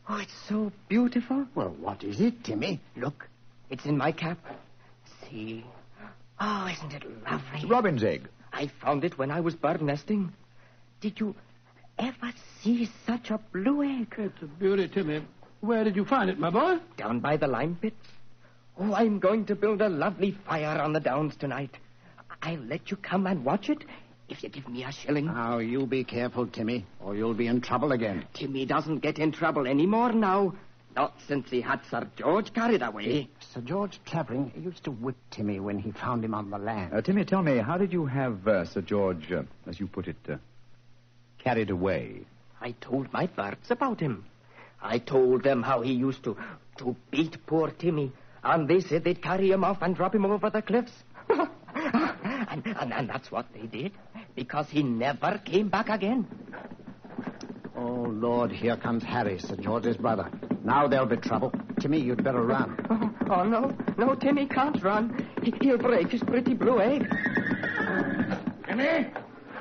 Oh, 0.07 0.17
it's 0.17 0.33
so 0.47 0.71
beautiful. 0.87 1.47
Well, 1.55 1.75
what 1.79 2.03
is 2.03 2.21
it, 2.21 2.43
Timmy? 2.43 2.79
Look, 2.95 3.27
it's 3.69 3.85
in 3.85 3.97
my 3.97 4.11
cap. 4.11 4.37
See? 5.23 5.65
Oh, 6.39 6.69
isn't 6.71 6.93
it 6.93 7.03
lovely? 7.23 7.41
It's 7.55 7.63
a 7.63 7.67
robin's 7.67 8.03
egg. 8.03 8.27
I 8.53 8.67
found 8.81 9.03
it 9.03 9.17
when 9.17 9.31
I 9.31 9.39
was 9.39 9.55
bird 9.55 9.81
nesting. 9.81 10.31
Did 11.01 11.19
you 11.19 11.35
ever 11.99 12.33
see 12.61 12.89
such 13.05 13.29
a 13.29 13.39
blue 13.51 13.83
egg? 13.83 14.13
It's 14.17 14.41
a 14.41 14.45
beauty, 14.45 14.87
Timmy. 14.87 15.23
Where 15.61 15.83
did 15.83 15.95
you 15.95 16.05
find 16.05 16.29
it, 16.29 16.39
my 16.39 16.49
boy? 16.49 16.77
Down 16.97 17.19
by 17.19 17.37
the 17.37 17.47
lime 17.47 17.77
pits. 17.81 17.95
Oh, 18.77 18.93
I'm 18.93 19.19
going 19.19 19.45
to 19.45 19.55
build 19.55 19.81
a 19.81 19.89
lovely 19.89 20.31
fire 20.45 20.81
on 20.81 20.93
the 20.93 20.99
downs 20.99 21.35
tonight. 21.37 21.71
I'll 22.41 22.59
let 22.59 22.91
you 22.91 22.97
come 22.97 23.25
and 23.25 23.45
watch 23.45 23.69
it 23.69 23.83
if 24.27 24.43
you 24.43 24.49
give 24.49 24.67
me 24.67 24.83
a 24.83 24.91
shilling. 24.91 25.25
Now, 25.27 25.59
you 25.59 25.85
be 25.85 26.03
careful, 26.03 26.47
Timmy, 26.47 26.85
or 26.99 27.15
you'll 27.15 27.33
be 27.33 27.47
in 27.47 27.61
trouble 27.61 27.91
again. 27.93 28.25
Timmy 28.33 28.65
doesn't 28.65 28.99
get 28.99 29.17
in 29.17 29.31
trouble 29.31 29.65
anymore 29.65 30.11
now. 30.11 30.53
Not 30.95 31.13
since 31.27 31.49
he 31.49 31.59
had 31.59 31.81
Sir 31.89 32.07
George 32.15 32.53
carried 32.53 32.81
away. 32.81 33.27
Sir 33.53 33.59
George 33.61 33.99
Clavering 34.05 34.53
used 34.55 34.85
to 34.85 34.91
whip 34.91 35.17
Timmy 35.29 35.59
when 35.59 35.77
he 35.77 35.91
found 35.91 36.23
him 36.23 36.33
on 36.33 36.49
the 36.49 36.57
land. 36.57 36.93
Uh, 36.93 37.01
Timmy, 37.01 37.25
tell 37.25 37.41
me, 37.41 37.57
how 37.57 37.77
did 37.77 37.91
you 37.91 38.05
have 38.05 38.47
uh, 38.47 38.63
Sir 38.63 38.81
George, 38.81 39.29
uh, 39.31 39.43
as 39.67 39.77
you 39.77 39.87
put 39.87 40.07
it, 40.07 40.15
uh, 40.29 40.37
carried 41.45 41.69
away? 41.69 42.25
I 42.59 42.71
told 42.81 43.13
my 43.13 43.27
birds 43.27 43.69
about 43.69 43.99
him. 43.99 44.25
I 44.81 44.97
told 44.97 45.43
them 45.43 45.61
how 45.61 45.81
he 45.81 45.93
used 45.93 46.23
to, 46.23 46.35
to 46.77 46.95
beat 47.11 47.37
poor 47.45 47.69
Timmy, 47.69 48.11
and 48.43 48.67
they 48.67 48.81
said 48.81 49.03
they'd 49.03 49.21
carry 49.21 49.51
him 49.51 49.63
off 49.63 49.77
and 49.81 49.95
drop 49.95 50.15
him 50.15 50.25
over 50.25 50.49
the 50.49 50.63
cliffs. 50.63 50.91
and, 51.29 52.65
and, 52.65 52.93
and 52.93 53.07
that's 53.07 53.31
what 53.31 53.45
they 53.53 53.67
did, 53.67 53.91
because 54.35 54.67
he 54.69 54.81
never 54.81 55.39
came 55.45 55.69
back 55.69 55.89
again. 55.89 56.27
Oh, 57.75 58.07
Lord, 58.09 58.51
here 58.51 58.77
comes 58.77 59.03
Harry, 59.03 59.37
Sir 59.37 59.55
George's 59.57 59.97
brother. 59.97 60.31
Now 60.63 60.87
there'll 60.87 61.05
be 61.05 61.17
trouble. 61.17 61.53
Timmy, 61.79 61.99
you'd 61.99 62.23
better 62.23 62.41
run. 62.41 62.75
Oh, 63.27 63.39
oh 63.39 63.43
no, 63.43 63.75
no, 63.97 64.13
Timmy 64.13 64.45
can't 64.45 64.81
run. 64.83 65.27
He, 65.41 65.51
he'll 65.59 65.79
break 65.79 66.09
his 66.09 66.21
pretty 66.21 66.53
blue 66.53 66.79
egg. 66.79 67.07
Timmy! 68.67 69.07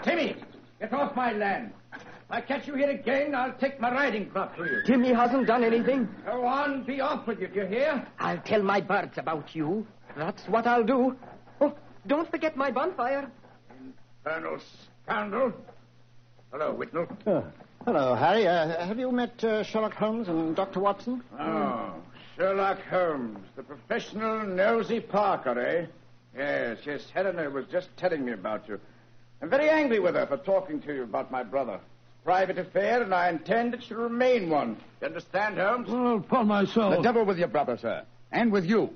Timmy! 0.02 0.36
Get 0.84 0.92
off 0.92 1.16
my 1.16 1.32
land. 1.32 1.72
If 1.94 2.02
I 2.28 2.42
catch 2.42 2.66
you 2.66 2.74
here 2.74 2.90
again, 2.90 3.34
I'll 3.34 3.54
take 3.54 3.80
my 3.80 3.90
riding 3.90 4.28
crop 4.28 4.54
to 4.58 4.64
you. 4.64 4.82
Timmy 4.84 5.14
hasn't 5.14 5.46
done 5.46 5.64
anything. 5.64 6.06
Go 6.26 6.44
on, 6.44 6.82
be 6.84 7.00
off 7.00 7.26
with 7.26 7.40
you, 7.40 7.48
do 7.48 7.60
you 7.60 7.66
hear? 7.66 8.06
I'll 8.18 8.36
tell 8.42 8.62
my 8.62 8.82
birds 8.82 9.16
about 9.16 9.54
you. 9.54 9.86
That's 10.14 10.46
what 10.46 10.66
I'll 10.66 10.84
do. 10.84 11.16
Oh, 11.62 11.74
don't 12.06 12.30
forget 12.30 12.54
my 12.54 12.70
bonfire. 12.70 13.30
Infernal 14.26 14.58
scoundrel. 15.06 15.54
Hello, 16.52 16.74
Whitnell. 16.74 17.08
Oh, 17.26 17.46
hello, 17.86 18.14
Harry. 18.14 18.46
Uh, 18.46 18.86
have 18.86 18.98
you 18.98 19.10
met 19.10 19.42
uh, 19.42 19.62
Sherlock 19.62 19.94
Holmes 19.94 20.28
and 20.28 20.54
Dr. 20.54 20.80
Watson? 20.80 21.22
Oh, 21.40 21.94
Sherlock 22.36 22.82
Holmes, 22.90 23.38
the 23.56 23.62
professional 23.62 24.44
nosy 24.44 25.00
Parker, 25.00 25.58
eh? 25.58 25.86
Yes, 26.36 26.80
yes, 26.84 27.08
Helena 27.14 27.48
was 27.48 27.64
just 27.72 27.88
telling 27.96 28.22
me 28.22 28.32
about 28.32 28.68
you. 28.68 28.78
I'm 29.44 29.50
very 29.50 29.68
angry 29.68 30.00
with 30.00 30.14
her 30.14 30.24
for 30.24 30.38
talking 30.38 30.80
to 30.80 30.94
you 30.94 31.02
about 31.02 31.30
my 31.30 31.42
brother. 31.42 31.78
Private 32.24 32.56
affair, 32.56 33.02
and 33.02 33.12
I 33.12 33.28
intend 33.28 33.74
it 33.74 33.82
shall 33.82 33.98
remain 33.98 34.48
one. 34.48 34.78
You 35.02 35.08
understand, 35.08 35.58
Holmes? 35.58 35.86
Well, 35.86 36.16
upon 36.16 36.48
my 36.48 36.64
soul. 36.64 36.92
The 36.92 37.02
devil 37.02 37.26
with 37.26 37.36
your 37.36 37.48
brother, 37.48 37.76
sir. 37.76 38.04
And 38.32 38.50
with 38.50 38.64
you. 38.64 38.88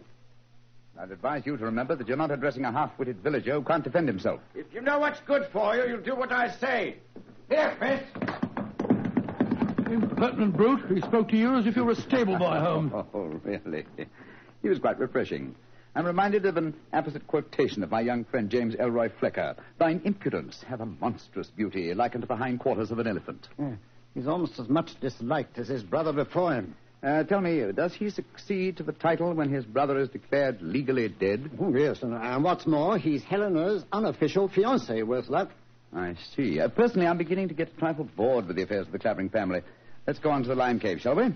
I'd 0.99 1.11
advise 1.11 1.45
you 1.45 1.59
to 1.59 1.65
remember 1.67 1.97
that 1.97 2.09
you're 2.09 2.17
not 2.17 2.31
addressing 2.31 2.65
a 2.65 2.73
half-witted 2.73 3.19
villager 3.19 3.53
who 3.57 3.63
can't 3.63 3.85
defend 3.85 4.09
himself. 4.09 4.41
If 4.55 4.73
you 4.73 4.81
know 4.81 4.99
what's 5.01 5.21
good 5.21 5.47
for 5.53 5.77
you, 5.77 5.87
you'll 5.87 6.01
do 6.01 6.17
what 6.17 6.33
I 6.33 6.49
say. 6.49 6.97
Here, 7.51 7.77
Fitz. 7.79 8.05
Impertinent 9.91 10.57
brute. 10.57 10.91
He 10.91 11.03
spoke 11.03 11.29
to 11.29 11.37
you 11.37 11.57
as 11.57 11.67
if 11.67 11.77
you 11.77 11.85
were 11.85 11.93
a 11.93 11.97
stable 11.97 12.39
boy, 12.39 12.59
Holmes. 12.59 12.93
Oh, 13.13 13.39
really? 13.45 13.85
He 14.63 14.69
was 14.71 14.79
quite 14.79 14.99
refreshing. 14.99 15.55
I'm 15.95 16.07
reminded 16.07 16.47
of 16.47 16.57
an 16.57 16.75
apposite 16.93 17.27
quotation 17.27 17.83
of 17.83 17.91
my 17.91 18.01
young 18.01 18.25
friend 18.25 18.51
James 18.51 18.75
Elroy 18.79 19.09
Flecker. 19.21 19.57
Thine 19.79 20.01
impudence 20.05 20.63
hath 20.63 20.81
a 20.81 20.87
monstrous 20.87 21.49
beauty, 21.49 21.93
like 21.95 22.15
unto 22.15 22.27
the 22.27 22.37
hindquarters 22.37 22.91
of 22.91 22.99
an 22.99 23.07
elephant. 23.07 23.49
Yeah. 23.59 23.73
He's 24.15 24.27
almost 24.29 24.59
as 24.59 24.69
much 24.69 24.99
disliked 25.01 25.59
as 25.59 25.69
his 25.69 25.83
brother 25.83 26.13
before 26.13 26.55
him. 26.55 26.75
Uh, 27.03 27.23
tell 27.23 27.41
me, 27.41 27.63
does 27.73 27.95
he 27.95 28.11
succeed 28.11 28.77
to 28.77 28.83
the 28.83 28.93
title 28.93 29.33
when 29.33 29.53
his 29.53 29.65
brother 29.65 29.99
is 29.99 30.09
declared 30.09 30.61
legally 30.61 31.09
dead? 31.09 31.51
Oh, 31.61 31.73
yes, 31.75 32.03
and, 32.03 32.13
and 32.13 32.43
what's 32.43 32.67
more, 32.67 32.99
he's 32.99 33.23
Helena's 33.23 33.85
unofficial 33.93 34.49
fiancé, 34.49 35.05
worth 35.07 35.29
luck. 35.29 35.51
I 35.95 36.17
see. 36.35 36.61
Uh, 36.61 36.69
personally, 36.69 37.07
I'm 37.07 37.19
beginning 37.19 37.49
to 37.49 37.55
get 37.55 37.69
a 37.69 37.79
trifle 37.79 38.09
bored 38.17 38.47
with 38.47 38.57
the 38.57 38.63
affairs 38.63 38.87
of 38.87 38.93
the 38.93 38.99
Clavering 38.99 39.31
family. 39.31 39.61
Let's 40.07 40.19
go 40.19 40.31
on 40.31 40.43
to 40.43 40.49
the 40.49 40.55
lime 40.55 40.81
cave, 40.81 41.01
shall 41.01 41.15
we? 41.15 41.35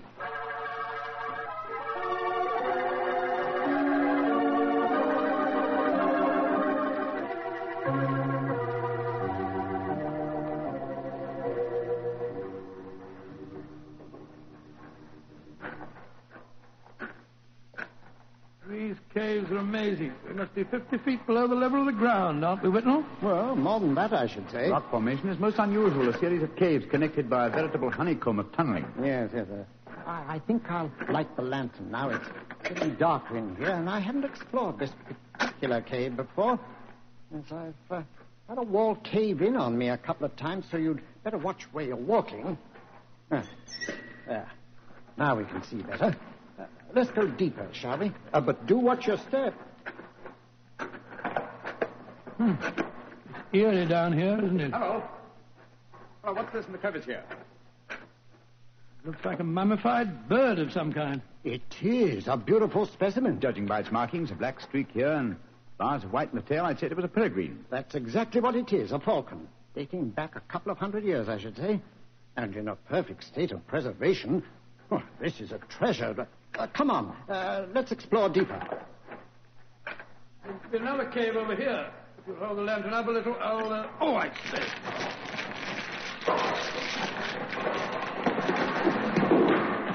Be 20.63 20.77
50 20.77 20.97
feet 20.99 21.25
below 21.25 21.47
the 21.47 21.55
level 21.55 21.79
of 21.81 21.85
the 21.85 21.91
ground, 21.91 22.43
aren't 22.43 22.63
we, 22.63 22.69
Whitnell? 22.69 23.03
Well, 23.21 23.55
more 23.55 23.79
than 23.79 23.95
that, 23.95 24.13
I 24.13 24.27
should 24.27 24.49
say. 24.51 24.69
Rock 24.69 24.89
formation 24.89 25.29
is 25.29 25.39
most 25.39 25.57
unusual, 25.59 26.09
a 26.09 26.17
series 26.19 26.43
of 26.43 26.55
caves 26.55 26.85
connected 26.89 27.29
by 27.29 27.47
a 27.47 27.49
veritable 27.49 27.89
honeycomb 27.89 28.39
of 28.39 28.51
tunneling. 28.53 28.85
Yes, 29.01 29.29
yes. 29.33 29.47
Uh, 29.49 29.63
I, 30.05 30.35
I 30.35 30.39
think 30.39 30.69
I'll 30.69 30.91
light 31.09 31.35
the 31.35 31.41
lantern 31.41 31.91
now. 31.91 32.09
It's 32.09 32.25
getting 32.63 32.95
darker 32.95 33.37
in 33.37 33.55
here, 33.55 33.69
and 33.69 33.89
I 33.89 33.99
haven't 33.99 34.25
explored 34.25 34.79
this 34.79 34.91
particular 35.37 35.81
cave 35.81 36.15
before. 36.15 36.59
Yes, 37.33 37.43
I've 37.51 37.97
uh, 37.97 38.01
had 38.47 38.57
a 38.57 38.63
wall 38.63 38.95
cave 38.95 39.41
in 39.41 39.55
on 39.55 39.77
me 39.77 39.89
a 39.89 39.97
couple 39.97 40.25
of 40.25 40.35
times, 40.35 40.65
so 40.71 40.77
you'd 40.77 41.01
better 41.23 41.37
watch 41.37 41.63
where 41.73 41.85
you're 41.85 41.95
walking. 41.95 42.57
Ah, 43.31 43.43
there. 44.27 44.49
Now 45.17 45.35
we 45.35 45.45
can 45.45 45.63
see 45.63 45.77
better. 45.77 46.15
Uh, 46.59 46.63
let's 46.93 47.09
go 47.11 47.27
deeper, 47.27 47.67
shall 47.71 47.97
we? 47.97 48.11
Uh, 48.33 48.41
but 48.41 48.65
do 48.65 48.77
watch 48.77 49.07
your 49.07 49.17
step. 49.17 49.53
Hmm. 52.43 52.55
Eerie 53.53 53.85
down 53.85 54.11
here, 54.11 54.37
isn't 54.37 54.59
it? 54.59 54.73
Hello. 54.73 55.01
Oh, 56.25 56.33
what's 56.33 56.51
this 56.51 56.65
in 56.65 56.73
the 56.73 56.77
crevice 56.77 57.05
here? 57.05 57.23
Looks 59.05 59.23
like 59.23 59.39
a 59.39 59.45
mummified 59.45 60.27
bird 60.27 60.59
of 60.59 60.73
some 60.73 60.91
kind. 60.91 61.21
It 61.45 61.61
is 61.81 62.27
a 62.27 62.35
beautiful 62.35 62.85
specimen. 62.85 63.39
Judging 63.39 63.65
by 63.65 63.79
its 63.79 63.93
markings, 63.93 64.29
a 64.29 64.35
black 64.35 64.59
streak 64.59 64.91
here 64.91 65.13
and 65.13 65.37
bars 65.77 66.03
of 66.03 66.11
white 66.11 66.31
in 66.31 66.35
the 66.35 66.41
tail, 66.41 66.65
I'd 66.65 66.79
say 66.79 66.87
it 66.87 66.97
was 66.97 67.05
a 67.05 67.09
peregrine. 67.09 67.63
That's 67.69 67.95
exactly 67.95 68.41
what 68.41 68.57
it 68.57 68.73
is, 68.73 68.91
a 68.91 68.99
falcon. 68.99 69.47
Dating 69.73 70.09
back 70.09 70.35
a 70.35 70.41
couple 70.41 70.69
of 70.69 70.77
hundred 70.77 71.05
years, 71.05 71.29
I 71.29 71.37
should 71.37 71.55
say. 71.55 71.79
And 72.35 72.53
in 72.57 72.67
a 72.67 72.75
perfect 72.75 73.23
state 73.23 73.53
of 73.53 73.65
preservation. 73.67 74.43
Oh, 74.91 75.01
this 75.21 75.39
is 75.39 75.53
a 75.53 75.59
treasure. 75.69 76.27
Uh, 76.59 76.67
come 76.67 76.91
on, 76.91 77.15
uh, 77.29 77.67
let's 77.73 77.93
explore 77.93 78.27
deeper. 78.27 78.61
There's 80.43 80.81
another 80.81 81.05
cave 81.05 81.37
over 81.37 81.55
here. 81.55 81.89
If 82.23 82.29
you 82.29 82.35
hold 82.35 82.57
the 82.57 82.61
lantern 82.61 82.93
up 82.93 83.05
a 83.05 83.11
little, 83.11 83.35
I'll. 83.41 83.73
Uh... 83.73 83.87
Oh, 83.99 84.15
I 84.15 84.29
say. 84.49 84.63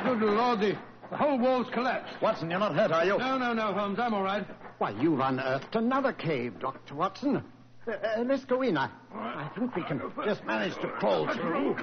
Good 0.05 0.35
Lord, 0.35 0.61
the, 0.61 0.77
the 1.11 1.17
whole 1.17 1.39
wall's 1.39 1.69
collapsed. 1.71 2.21
Watson, 2.21 2.51
you're 2.51 2.61
not 2.61 2.75
hurt, 2.75 2.91
are 2.91 3.05
you? 3.07 3.17
No, 3.17 3.39
no, 3.39 3.55
no, 3.55 3.73
Holmes. 3.73 3.99
I'm 3.99 4.13
all 4.13 4.23
right. 4.23 4.45
Why, 4.77 4.91
you've 4.91 5.21
unearthed 5.21 5.75
another 5.75 6.13
cave, 6.13 6.59
Dr. 6.59 6.97
Watson. 6.97 7.43
Uh, 7.87 7.93
uh, 7.93 8.25
let's 8.27 8.45
go 8.45 8.61
in. 8.61 8.77
I, 8.77 8.91
I 9.15 9.51
think 9.57 9.75
we 9.75 9.83
can 9.85 10.03
just 10.25 10.45
manage 10.45 10.75
to 10.77 10.89
crawl 10.89 11.29
through. 11.33 11.77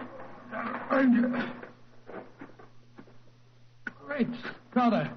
Great 4.05 4.27
Scott, 4.69 4.93
I, 4.93 5.09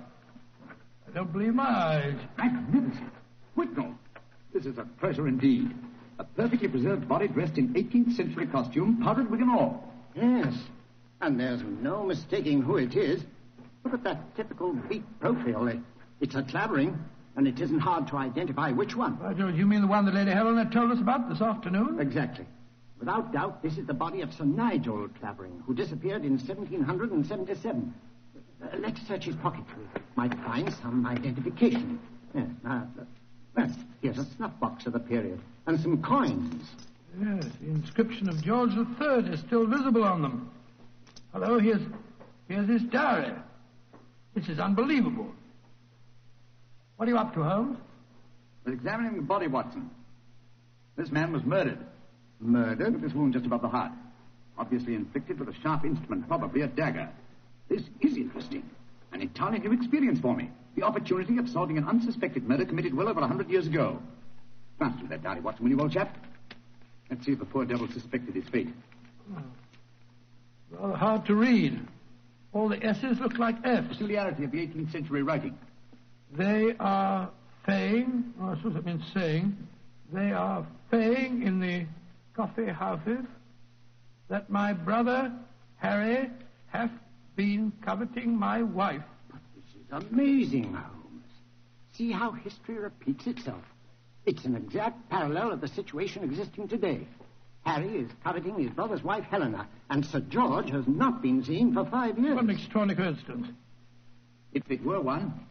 I 1.06 1.14
don't 1.14 1.30
believe 1.32 1.54
my 1.54 1.68
eyes. 1.68 2.16
Magnificent. 2.38 3.12
Whitnell, 3.56 3.94
this 4.52 4.66
is 4.66 4.78
a 4.78 4.84
pleasure 5.00 5.28
indeed. 5.28 5.74
A 6.18 6.24
perfectly 6.24 6.68
preserved 6.68 7.08
body 7.08 7.28
dressed 7.28 7.58
in 7.58 7.74
18th 7.74 8.16
century 8.16 8.46
costume, 8.46 9.00
powdered 9.02 9.30
wig 9.30 9.40
and 9.40 9.50
all. 9.50 9.92
Yes. 10.14 10.54
And 11.20 11.38
there's 11.38 11.62
no 11.62 12.04
mistaking 12.04 12.62
who 12.62 12.76
it 12.76 12.96
is. 12.96 13.22
Look 13.84 13.94
at 13.94 14.04
that 14.04 14.36
typical 14.36 14.72
beak 14.72 15.02
profile. 15.20 15.72
It's 16.20 16.34
a 16.34 16.42
Clavering, 16.42 16.98
and 17.36 17.46
it 17.46 17.60
isn't 17.60 17.78
hard 17.78 18.08
to 18.08 18.16
identify 18.16 18.72
which 18.72 18.96
one. 18.96 19.14
By 19.14 19.34
George, 19.34 19.54
you 19.54 19.66
mean 19.66 19.80
the 19.80 19.86
one 19.86 20.04
that 20.06 20.14
Lady 20.14 20.32
Helena 20.32 20.68
told 20.72 20.90
us 20.90 20.98
about 20.98 21.28
this 21.28 21.40
afternoon? 21.40 22.00
Exactly. 22.00 22.46
Without 22.98 23.32
doubt, 23.32 23.62
this 23.62 23.78
is 23.78 23.86
the 23.86 23.94
body 23.94 24.22
of 24.22 24.32
Sir 24.32 24.44
Nigel 24.44 25.08
Clavering, 25.20 25.62
who 25.64 25.74
disappeared 25.74 26.24
in 26.24 26.32
1777. 26.32 27.94
Uh, 28.60 28.66
let's 28.80 29.00
search 29.06 29.24
his 29.24 29.36
pockets. 29.36 29.70
We 29.78 30.00
might 30.16 30.34
find 30.40 30.72
some 30.82 31.06
identification. 31.06 32.00
Yes, 32.34 32.48
now, 32.64 32.88
Well, 33.58 33.70
here's 34.02 34.18
a 34.18 34.24
snuff 34.36 34.52
box 34.60 34.86
of 34.86 34.92
the 34.92 35.00
period 35.00 35.40
and 35.66 35.80
some 35.80 36.00
coins. 36.00 36.64
Yes, 37.20 37.44
the 37.60 37.70
inscription 37.70 38.28
of 38.28 38.40
George 38.40 38.70
III 38.70 39.32
is 39.32 39.40
still 39.40 39.66
visible 39.66 40.04
on 40.04 40.22
them. 40.22 40.48
Hello, 41.32 41.58
here's, 41.58 41.82
here's 42.46 42.68
his 42.68 42.82
diary. 42.82 43.34
This 44.36 44.48
is 44.48 44.60
unbelievable. 44.60 45.26
What 46.96 47.08
are 47.08 47.10
you 47.10 47.18
up 47.18 47.34
to, 47.34 47.42
Holmes? 47.42 47.78
We're 48.64 48.74
examining 48.74 49.16
the 49.16 49.22
body, 49.22 49.48
Watson. 49.48 49.90
This 50.96 51.10
man 51.10 51.32
was 51.32 51.42
murdered. 51.42 51.78
Murdered? 52.38 52.92
With 52.92 53.02
this 53.02 53.12
wound 53.12 53.32
just 53.32 53.46
above 53.46 53.62
the 53.62 53.68
heart. 53.68 53.90
Obviously 54.56 54.94
inflicted 54.94 55.40
with 55.40 55.48
a 55.48 55.60
sharp 55.62 55.84
instrument, 55.84 56.28
probably 56.28 56.60
a 56.60 56.68
dagger. 56.68 57.08
This 57.68 57.82
is 58.02 58.16
interesting. 58.16 58.62
An 59.12 59.20
entirely 59.20 59.58
new 59.58 59.72
experience 59.72 60.20
for 60.20 60.36
me. 60.36 60.48
The 60.78 60.84
opportunity 60.84 61.38
of 61.38 61.48
solving 61.48 61.76
an 61.76 61.88
unsuspected 61.88 62.48
murder 62.48 62.64
committed 62.64 62.94
well 62.94 63.08
over 63.08 63.18
a 63.18 63.26
hundred 63.26 63.50
years 63.50 63.66
ago. 63.66 64.00
Through 64.78 65.08
that 65.08 65.24
diary, 65.24 65.40
Watson, 65.40 65.64
will 65.64 65.72
you, 65.72 65.80
old 65.80 65.90
chap? 65.90 66.16
Let's 67.10 67.26
see 67.26 67.32
if 67.32 67.40
the 67.40 67.46
poor 67.46 67.64
devil 67.64 67.88
suspected 67.88 68.36
his 68.36 68.44
fate. 68.44 68.68
Rather 70.70 70.94
hard 70.94 71.26
to 71.26 71.34
read. 71.34 71.80
All 72.52 72.68
the 72.68 72.80
S's 72.80 73.18
look 73.18 73.38
like 73.38 73.56
F's. 73.66 73.88
Peculiarity 73.88 74.44
of 74.44 74.52
the 74.52 74.58
18th 74.58 74.92
century 74.92 75.24
writing. 75.24 75.58
They 76.30 76.76
are 76.78 77.28
saying, 77.66 78.34
oh, 78.40 78.50
I 78.50 78.56
suppose 78.58 78.76
it 78.76 78.86
means 78.86 79.02
saying, 79.12 79.56
they 80.12 80.30
are 80.30 80.64
saying 80.92 81.42
in 81.42 81.58
the 81.58 81.86
coffee 82.34 82.66
houses 82.66 83.24
that 84.28 84.48
my 84.48 84.74
brother 84.74 85.32
Harry 85.78 86.30
hath 86.68 86.92
been 87.34 87.72
coveting 87.84 88.38
my 88.38 88.62
wife. 88.62 89.02
This 89.90 90.02
amazing, 90.10 90.74
Holmes. 90.74 91.24
See 91.92 92.12
how 92.12 92.32
history 92.32 92.78
repeats 92.78 93.26
itself. 93.26 93.62
It's 94.26 94.44
an 94.44 94.56
exact 94.56 95.08
parallel 95.10 95.52
of 95.52 95.60
the 95.60 95.68
situation 95.68 96.24
existing 96.24 96.68
today. 96.68 97.06
Harry 97.64 97.98
is 97.98 98.10
coveting 98.22 98.58
his 98.58 98.70
brother's 98.70 99.02
wife, 99.02 99.24
Helena, 99.24 99.66
and 99.90 100.04
Sir 100.04 100.20
George 100.20 100.70
has 100.70 100.86
not 100.86 101.22
been 101.22 101.44
seen 101.44 101.74
for 101.74 101.84
five 101.86 102.18
years. 102.18 102.34
What 102.34 102.44
an 102.44 102.50
extraordinary 102.50 102.96
coincidence. 102.96 103.48
If 104.52 104.70
it 104.70 104.84
were 104.84 105.00
one. 105.00 105.46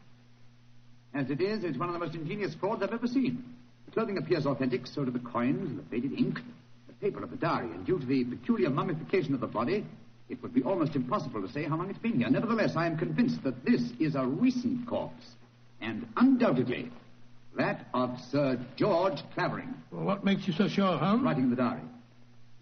As 1.14 1.30
it 1.30 1.42
is, 1.42 1.64
it's 1.64 1.78
one 1.78 1.90
of 1.90 1.94
the 1.94 2.00
most 2.00 2.16
ingenious 2.16 2.56
frauds 2.56 2.84
I've 2.84 2.94
ever 2.94 3.08
seen. 3.08 3.44
The 3.86 3.92
clothing 3.92 4.18
appears 4.18 4.46
authentic, 4.46 4.86
so 4.88 5.06
do 5.06 5.12
the 5.12 5.20
coins, 5.20 5.70
and 5.70 5.80
the 5.80 5.84
faded 5.84 6.14
ink, 6.14 6.40
the 6.88 6.94
paper 6.94 7.24
of 7.24 7.32
the 7.32 7.38
diary, 7.38 7.72
and 7.72 7.86
due 7.86 8.00
to 8.00 8.06
the 8.06 8.24
peculiar 8.24 8.70
mummification 8.70 9.34
of 9.34 9.40
the 9.40 9.48
body, 9.48 9.86
it 10.30 10.42
would 10.42 10.54
be 10.54 10.64
almost 10.64 10.96
impossible 10.96 11.42
to 11.42 11.52
say 11.52 11.64
how 11.64 11.78
long 11.78 11.90
it's 11.90 12.00
been 12.00 12.18
here. 12.18 12.30
Nevertheless, 12.30 12.76
I 12.76 12.86
am 12.86 12.98
convinced 12.98 13.44
that 13.44 13.64
this 13.66 13.82
is 14.00 14.16
a 14.16 14.26
recent 14.26 14.86
corpse, 14.88 15.36
and 15.82 16.06
undoubtedly 16.18 16.92
that 17.56 17.88
of 17.94 18.20
Sir 18.32 18.60
George 18.76 19.24
Clavering. 19.34 19.74
Well, 19.92 20.06
what 20.06 20.24
makes 20.24 20.48
you 20.48 20.54
so 20.54 20.68
sure, 20.68 20.98
Holmes? 20.98 21.24
Writing 21.24 21.46
in 21.46 21.50
the 21.50 21.56
diary. 21.56 21.82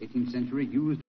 18th 0.01 0.31
century 0.31 0.65
used. 0.65 1.01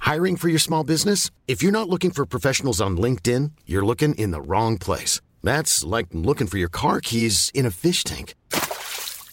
Hiring 0.00 0.36
for 0.36 0.48
your 0.48 0.58
small 0.58 0.84
business? 0.84 1.30
If 1.48 1.62
you're 1.62 1.72
not 1.72 1.88
looking 1.88 2.10
for 2.10 2.26
professionals 2.26 2.80
on 2.80 2.96
LinkedIn, 2.96 3.52
you're 3.66 3.84
looking 3.84 4.14
in 4.14 4.32
the 4.32 4.40
wrong 4.40 4.78
place. 4.78 5.20
That's 5.42 5.84
like 5.84 6.08
looking 6.12 6.46
for 6.46 6.58
your 6.58 6.68
car 6.68 7.00
keys 7.00 7.50
in 7.54 7.66
a 7.66 7.70
fish 7.70 8.04
tank. 8.04 8.34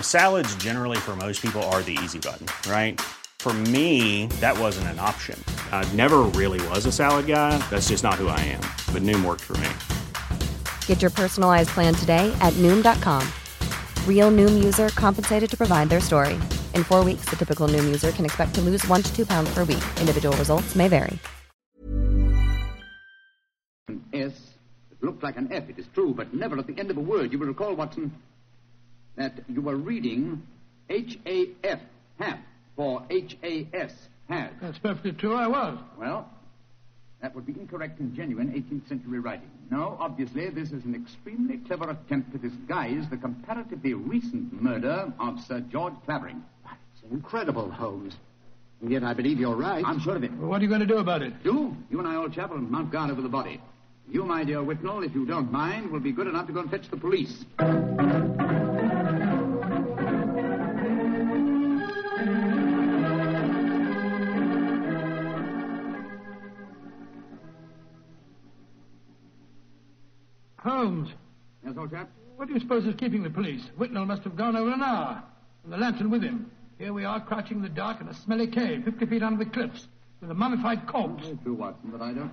Salads, 0.00 0.54
generally, 0.56 0.98
for 0.98 1.16
most 1.16 1.42
people, 1.42 1.60
are 1.74 1.82
the 1.82 1.98
easy 2.04 2.20
button, 2.20 2.46
right? 2.70 3.00
For 3.40 3.52
me, 3.52 4.28
that 4.40 4.56
wasn't 4.56 4.86
an 4.88 5.00
option. 5.00 5.36
I 5.72 5.84
never 5.94 6.18
really 6.20 6.64
was 6.68 6.86
a 6.86 6.92
salad 6.92 7.26
guy. 7.26 7.58
That's 7.70 7.88
just 7.88 8.04
not 8.04 8.14
who 8.14 8.28
I 8.28 8.38
am. 8.38 8.60
But 8.94 9.02
Noom 9.02 9.24
worked 9.24 9.40
for 9.40 9.56
me. 9.56 9.68
Get 10.86 11.02
your 11.02 11.10
personalized 11.10 11.70
plan 11.70 11.92
today 11.92 12.32
at 12.40 12.52
Noom.com. 12.54 13.26
Real 14.06 14.30
Noom 14.30 14.62
user 14.62 14.90
compensated 14.90 15.50
to 15.50 15.56
provide 15.56 15.88
their 15.88 16.00
story. 16.00 16.34
In 16.74 16.84
four 16.84 17.04
weeks, 17.04 17.28
the 17.28 17.36
typical 17.36 17.66
Noom 17.66 17.84
user 17.84 18.12
can 18.12 18.24
expect 18.24 18.54
to 18.54 18.60
lose 18.60 18.86
one 18.86 19.02
to 19.02 19.12
two 19.12 19.26
pounds 19.26 19.52
per 19.52 19.64
week. 19.64 19.82
Individual 19.98 20.36
results 20.36 20.76
may 20.76 20.86
vary. 20.86 21.18
An 23.88 24.04
S. 24.12 24.54
It 24.92 25.02
looked 25.02 25.24
like 25.24 25.36
an 25.36 25.52
F, 25.52 25.68
it 25.68 25.78
is 25.80 25.88
true, 25.92 26.14
but 26.14 26.32
never 26.32 26.56
at 26.58 26.68
the 26.68 26.78
end 26.78 26.92
of 26.92 26.96
a 26.96 27.00
word. 27.00 27.32
You 27.32 27.40
will 27.40 27.48
recall, 27.48 27.74
Watson, 27.74 28.12
that 29.16 29.34
you 29.48 29.60
were 29.60 29.76
reading 29.76 30.42
H-A-F, 30.88 31.80
half, 32.18 32.38
for 32.76 33.04
H-A-S, 33.10 33.92
has. 34.28 34.50
That's 34.60 34.78
perfectly 34.78 35.12
true, 35.12 35.34
I 35.34 35.46
was. 35.46 35.78
Well, 35.98 36.28
that 37.20 37.34
would 37.34 37.46
be 37.46 37.52
incorrect 37.52 38.00
and 38.00 38.14
genuine 38.14 38.48
18th 38.48 38.88
century 38.88 39.20
writing. 39.20 39.50
No, 39.70 39.96
obviously, 40.00 40.48
this 40.50 40.72
is 40.72 40.84
an 40.84 40.94
extremely 40.94 41.58
clever 41.58 41.90
attempt 41.90 42.32
to 42.32 42.38
disguise 42.38 43.04
the 43.10 43.16
comparatively 43.16 43.94
recent 43.94 44.52
murder 44.60 45.12
of 45.20 45.40
Sir 45.40 45.60
George 45.60 45.94
Clavering. 46.04 46.42
It's 46.94 47.12
incredible, 47.12 47.70
Holmes. 47.70 48.14
And 48.80 48.90
yet 48.90 49.04
I 49.04 49.14
believe 49.14 49.38
you're 49.38 49.54
right. 49.54 49.84
I'm 49.86 50.00
sure 50.00 50.16
of 50.16 50.24
it. 50.24 50.32
Well, 50.32 50.50
what 50.50 50.60
are 50.60 50.64
you 50.64 50.68
going 50.68 50.80
to 50.80 50.86
do 50.86 50.98
about 50.98 51.22
it? 51.22 51.44
Do? 51.44 51.76
You 51.90 52.00
and 52.00 52.08
I, 52.08 52.16
old 52.16 52.34
chap, 52.34 52.50
will 52.50 52.58
mount 52.58 52.90
guard 52.90 53.10
over 53.10 53.22
the 53.22 53.28
body. 53.28 53.60
You, 54.10 54.24
my 54.24 54.42
dear 54.42 54.58
Whitnell, 54.58 55.06
if 55.06 55.14
you 55.14 55.24
don't 55.24 55.52
mind, 55.52 55.90
will 55.90 56.00
be 56.00 56.12
good 56.12 56.26
enough 56.26 56.48
to 56.48 56.52
go 56.52 56.60
and 56.60 56.70
fetch 56.70 56.90
the 56.90 56.96
police. 56.96 57.44
Holmes, 70.82 71.10
Yes, 71.64 71.76
old 71.78 71.92
chap? 71.92 72.10
what 72.34 72.48
do 72.48 72.54
you 72.54 72.60
suppose 72.60 72.84
is 72.86 72.96
keeping 72.96 73.22
the 73.22 73.30
police? 73.30 73.62
Whitnell 73.78 74.04
must 74.04 74.24
have 74.24 74.34
gone 74.34 74.56
over 74.56 74.72
an 74.72 74.82
hour, 74.82 75.22
and 75.62 75.72
the 75.72 75.76
lantern 75.76 76.10
with 76.10 76.22
him. 76.24 76.50
Here 76.76 76.92
we 76.92 77.04
are, 77.04 77.20
crouching 77.20 77.58
in 77.58 77.62
the 77.62 77.68
dark 77.68 78.00
in 78.00 78.08
a 78.08 78.14
smelly 78.14 78.48
cave, 78.48 78.82
50 78.84 79.06
feet 79.06 79.22
under 79.22 79.44
the 79.44 79.48
cliffs, 79.50 79.86
with 80.20 80.28
a 80.32 80.34
mummified 80.34 80.88
corpse. 80.88 81.24
True, 81.44 81.54
Watson, 81.54 81.90
but 81.92 82.00
I 82.02 82.12
don't. 82.12 82.32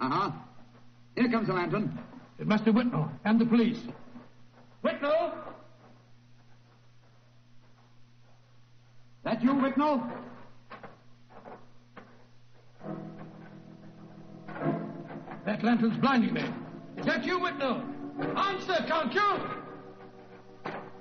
Uh-huh. 0.00 0.30
Here 1.14 1.28
comes 1.30 1.46
the 1.48 1.52
lantern. 1.52 1.98
It 2.38 2.46
must 2.46 2.64
be 2.64 2.70
Whitnell 2.72 3.10
and 3.26 3.38
the 3.38 3.44
police. 3.44 3.80
Whitnell! 4.82 5.34
That 9.24 9.42
you, 9.42 9.50
Whitnell? 9.52 10.10
That 15.44 15.62
lantern's 15.62 15.98
blinding 15.98 16.32
me. 16.32 16.44
Is 16.96 17.06
that 17.06 17.24
you, 17.24 17.38
Whitnell? 17.38 17.84
Answer, 18.36 18.84
can't 18.86 19.12
you? 19.12 19.38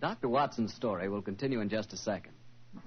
Dr. 0.00 0.28
Watson's 0.28 0.72
story 0.74 1.08
will 1.08 1.22
continue 1.22 1.60
in 1.60 1.68
just 1.68 1.92
a 1.92 1.96
second. 1.96 2.32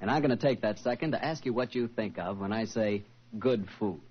And 0.01 0.09
I'm 0.09 0.21
going 0.21 0.37
to 0.37 0.47
take 0.47 0.61
that 0.61 0.79
second 0.79 1.11
to 1.11 1.23
ask 1.23 1.45
you 1.45 1.53
what 1.53 1.75
you 1.75 1.87
think 1.87 2.17
of 2.19 2.39
when 2.39 2.51
I 2.51 2.65
say 2.65 3.03
good 3.37 3.67
food. 3.79 4.01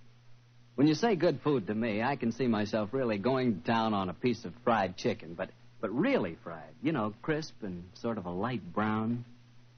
When 0.74 0.86
you 0.86 0.94
say 0.94 1.14
good 1.14 1.40
food 1.42 1.68
to 1.68 1.74
me, 1.74 2.02
I 2.02 2.16
can 2.16 2.32
see 2.32 2.48
myself 2.48 2.90
really 2.92 3.18
going 3.18 3.60
down 3.64 3.94
on 3.94 4.08
a 4.08 4.14
piece 4.14 4.44
of 4.44 4.52
fried 4.64 4.96
chicken, 4.96 5.34
but, 5.34 5.50
but 5.80 5.94
really 5.94 6.36
fried. 6.42 6.74
You 6.82 6.92
know, 6.92 7.14
crisp 7.22 7.54
and 7.62 7.84
sort 7.94 8.18
of 8.18 8.26
a 8.26 8.30
light 8.30 8.72
brown. 8.72 9.24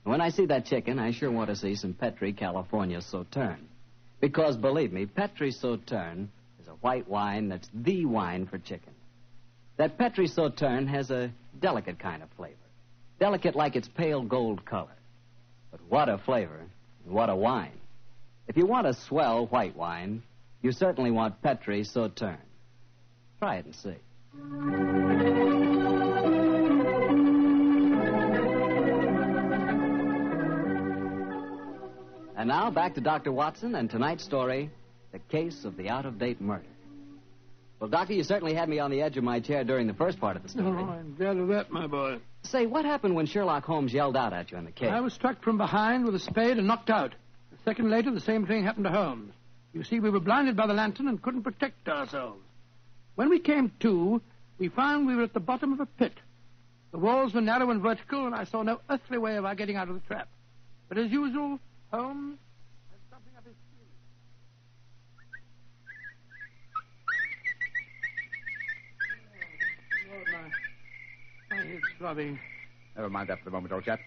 When 0.05 0.21
I 0.21 0.31
see 0.31 0.47
that 0.47 0.67
chicken, 0.67 0.99
I 0.99 1.11
sure 1.11 1.31
want 1.31 1.51
to 1.51 1.57
see 1.57 1.75
some 1.75 1.93
Petri 1.93 2.33
California 2.33 3.01
Sauterne. 3.03 3.69
Because, 4.21 4.57
believe 4.57 4.93
me, 4.93 5.05
Petri 5.05 5.53
Sauterne 5.53 6.29
is 6.63 6.69
a 6.69 6.73
white 6.73 7.09
wine 7.09 7.49
that's 7.49 7.69
the 7.75 8.07
wine 8.07 8.47
for 8.47 8.57
chicken. 8.57 8.95
That 9.77 9.99
Petri 9.99 10.29
Sauterne 10.29 10.87
has 10.87 11.11
a 11.11 11.31
delicate 11.61 11.99
kind 11.99 12.23
of 12.23 12.31
flavor. 12.37 12.55
Delicate 13.19 13.55
like 13.55 13.77
its 13.77 13.89
pale 13.89 14.23
gold 14.23 14.65
color. 14.65 14.97
But 15.77 15.91
what 15.91 16.09
a 16.09 16.19
flavor, 16.19 16.61
and 17.05 17.15
what 17.15 17.29
a 17.29 17.37
wine. 17.37 17.79
If 18.49 18.57
you 18.57 18.67
want 18.67 18.87
a 18.87 18.95
swell 18.95 19.47
white 19.47 19.77
wine, 19.77 20.23
you 20.63 20.73
certainly 20.73 21.11
want 21.11 21.43
Petri 21.43 21.85
Sauterne. 21.85 22.39
Try 23.39 23.57
it 23.57 23.67
and 23.67 23.75
see. 23.75 23.97
And 32.39 32.49
now 32.49 32.71
back 32.71 32.95
to 32.95 33.01
Dr. 33.01 33.33
Watson 33.33 33.75
and 33.75 33.91
tonight's 33.91 34.25
story 34.25 34.71
The 35.13 35.19
Case 35.19 35.65
of 35.65 35.77
the 35.77 35.91
Out 35.91 36.07
of 36.07 36.19
Date 36.19 36.41
Murder. 36.41 36.65
Well, 37.79 37.91
Doctor, 37.91 38.15
you 38.15 38.23
certainly 38.23 38.55
had 38.55 38.69
me 38.69 38.79
on 38.79 38.91
the 38.91 39.03
edge 39.03 39.17
of 39.19 39.25
my 39.25 39.41
chair 39.41 39.63
during 39.63 39.87
the 39.87 39.95
first 39.95 40.19
part 40.19 40.37
of 40.37 40.43
the 40.43 40.49
story. 40.49 40.83
Oh, 40.83 40.89
I'm 40.89 41.15
glad 41.15 41.37
of 41.37 41.49
that, 41.49 41.71
my 41.71 41.87
boy. 41.87 42.19
Say, 42.43 42.67
what 42.67 42.85
happened 42.85 43.15
when 43.15 43.27
Sherlock 43.27 43.65
Holmes 43.65 43.93
yelled 43.93 44.17
out 44.17 44.33
at 44.33 44.51
you 44.51 44.57
in 44.57 44.65
the 44.65 44.73
cave? 44.73 44.91
I 44.91 45.01
was 45.01 45.13
struck 45.13 45.43
from 45.43 45.59
behind 45.59 46.05
with 46.07 46.15
a 46.15 46.19
spade 46.19 46.57
and 46.57 46.67
knocked 46.67 46.89
out. 46.89 47.15
A 47.53 47.63
second 47.65 47.91
later, 47.91 48.11
the 48.11 48.21
same 48.21 48.47
thing 48.47 48.65
happened 48.65 48.87
to 48.87 48.93
Holmes. 48.93 49.35
You 49.75 49.85
see, 49.85 50.01
we 50.01 50.09
were 50.09 50.21
blinded 50.21 50.57
by 50.57 50.67
the 50.67 50.73
lantern 50.73 51.07
and 51.07 51.21
couldn't 51.21 51.43
protect 51.43 51.87
ourselves. 51.87 52.41
When 53.15 53.29
we 53.29 53.41
came 53.41 53.71
to, 53.81 54.23
we 54.59 54.69
found 54.69 55.07
we 55.07 55.15
were 55.17 55.25
at 55.25 55.35
the 55.35 55.41
bottom 55.41 55.75
of 55.75 55.81
a 55.81 55.87
pit. 55.87 56.15
The 56.93 56.99
walls 56.99 57.35
were 57.35 57.43
narrow 57.43 57.71
and 57.71 57.83
vertical, 57.83 58.25
and 58.25 58.35
I 58.35 58.45
saw 58.45 58.63
no 58.63 58.81
earthly 58.89 59.19
way 59.19 59.37
of 59.37 59.45
our 59.45 59.55
getting 59.55 59.77
out 59.77 59.89
of 59.89 59.95
the 59.95 60.01
trap. 60.07 60.29
But 60.89 60.97
as 60.97 61.11
usual, 61.11 61.59
Holmes 61.93 62.39
had 62.91 63.01
something 63.11 63.33
up 63.37 63.45
his 63.45 63.55
sleeve. 63.55 63.91
Oh, 70.09 70.23
Lord, 70.33 71.56
my, 72.01 72.13
my. 72.15 72.39
Never 72.97 73.11
mind 73.11 73.29
that 73.29 73.39
for 73.41 73.45
the 73.47 73.51
moment, 73.51 73.73
old 73.73 73.85
chap. 73.85 73.99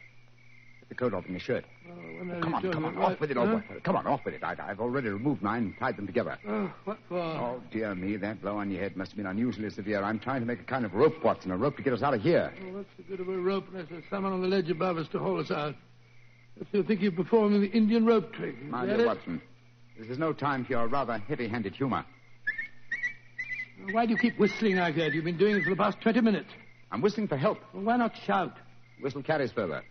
Get 0.82 0.90
the 0.90 0.96
coat 0.96 1.14
off 1.14 1.26
in 1.26 1.32
your 1.34 1.40
shirt. 1.40 1.66
Oh, 1.88 1.92
are 2.38 2.42
Come 2.42 2.54
on, 2.56 2.72
come 2.72 2.86
on, 2.86 2.98
it? 2.98 3.00
off 3.00 3.20
with 3.20 3.30
it, 3.32 3.38
Huh? 3.38 3.42
old 3.44 3.52
boy. 3.68 3.80
Come 3.84 3.96
on, 3.96 4.08
off 4.08 4.26
with 4.26 4.34
it. 4.34 4.44
I, 4.44 4.56
I've 4.60 4.80
already 4.80 5.10
removed 5.10 5.42
mine 5.44 5.64
and 5.64 5.78
tied 5.78 5.98
them 5.98 6.08
together. 6.08 6.38
Oh, 6.48 6.72
what 6.86 6.98
for? 7.08 7.18
Oh, 7.20 7.62
dear 7.72 7.94
me, 7.94 8.16
that 8.18 8.42
blow 8.42 8.58
on 8.58 8.72
your 8.72 8.82
head 8.82 8.98
must 8.98 9.12
have 9.12 9.18
been 9.18 9.28
unusually 9.28 9.70
severe. 9.70 10.02
I'm 10.04 10.20
trying 10.20 10.40
to 10.42 10.48
make 10.48 10.60
a 10.62 10.64
kind 10.64 10.86
of 10.86 10.94
rope, 10.96 11.24
Watson, 11.24 11.52
a 11.52 11.58
rope 11.58 11.78
to 11.78 11.84
get 11.84 11.94
us 11.94 12.02
out 12.02 12.14
of 12.16 12.22
here. 12.22 12.52
Oh, 12.68 12.78
what's 12.78 12.90
the 12.98 13.04
good 13.04 13.20
of 13.20 13.30
a 13.30 13.38
rope 13.38 13.66
unless 13.72 13.88
there's 13.90 14.04
someone 14.10 14.34
on 14.34 14.42
the 14.42 14.48
ledge 14.48 14.70
above 14.72 14.98
us 14.98 15.08
to 15.10 15.20
haul 15.20 15.40
us 15.40 15.52
out? 15.52 15.76
If 16.60 16.68
you 16.74 16.84
think 16.84 17.02
you're 17.02 17.12
performing 17.12 17.62
the 17.62 17.70
Indian 17.72 18.06
rope 18.06 18.34
trick. 18.34 18.62
My 18.64 18.86
dear? 18.86 19.06
Watson, 19.06 19.42
this 19.98 20.10
is 20.10 20.18
no 20.18 20.34
time 20.34 20.66
for 20.66 20.74
your 20.74 20.88
rather 20.88 21.18
heavy-handed 21.20 21.76
humor. 21.76 22.04
Why 23.92 24.06
do 24.06 24.12
you 24.12 24.18
keep 24.18 24.38
whistling 24.38 24.76
like 24.76 24.96
that? 24.96 25.14
You've 25.14 25.24
been 25.24 25.38
doing 25.38 25.56
it 25.58 25.64
for 25.64 25.70
the 25.70 25.76
past 25.76 26.02
20 26.02 26.20
minutes. 26.22 26.50
I'm 26.92 27.02
whistling 27.02 27.28
for 27.28 27.38
help. 27.38 27.60
Well, 27.74 27.84
why 27.84 27.98
not 27.98 28.16
shout? 28.26 28.56
Whistle 29.02 29.24
carries 29.24 29.52
further. 29.52 29.84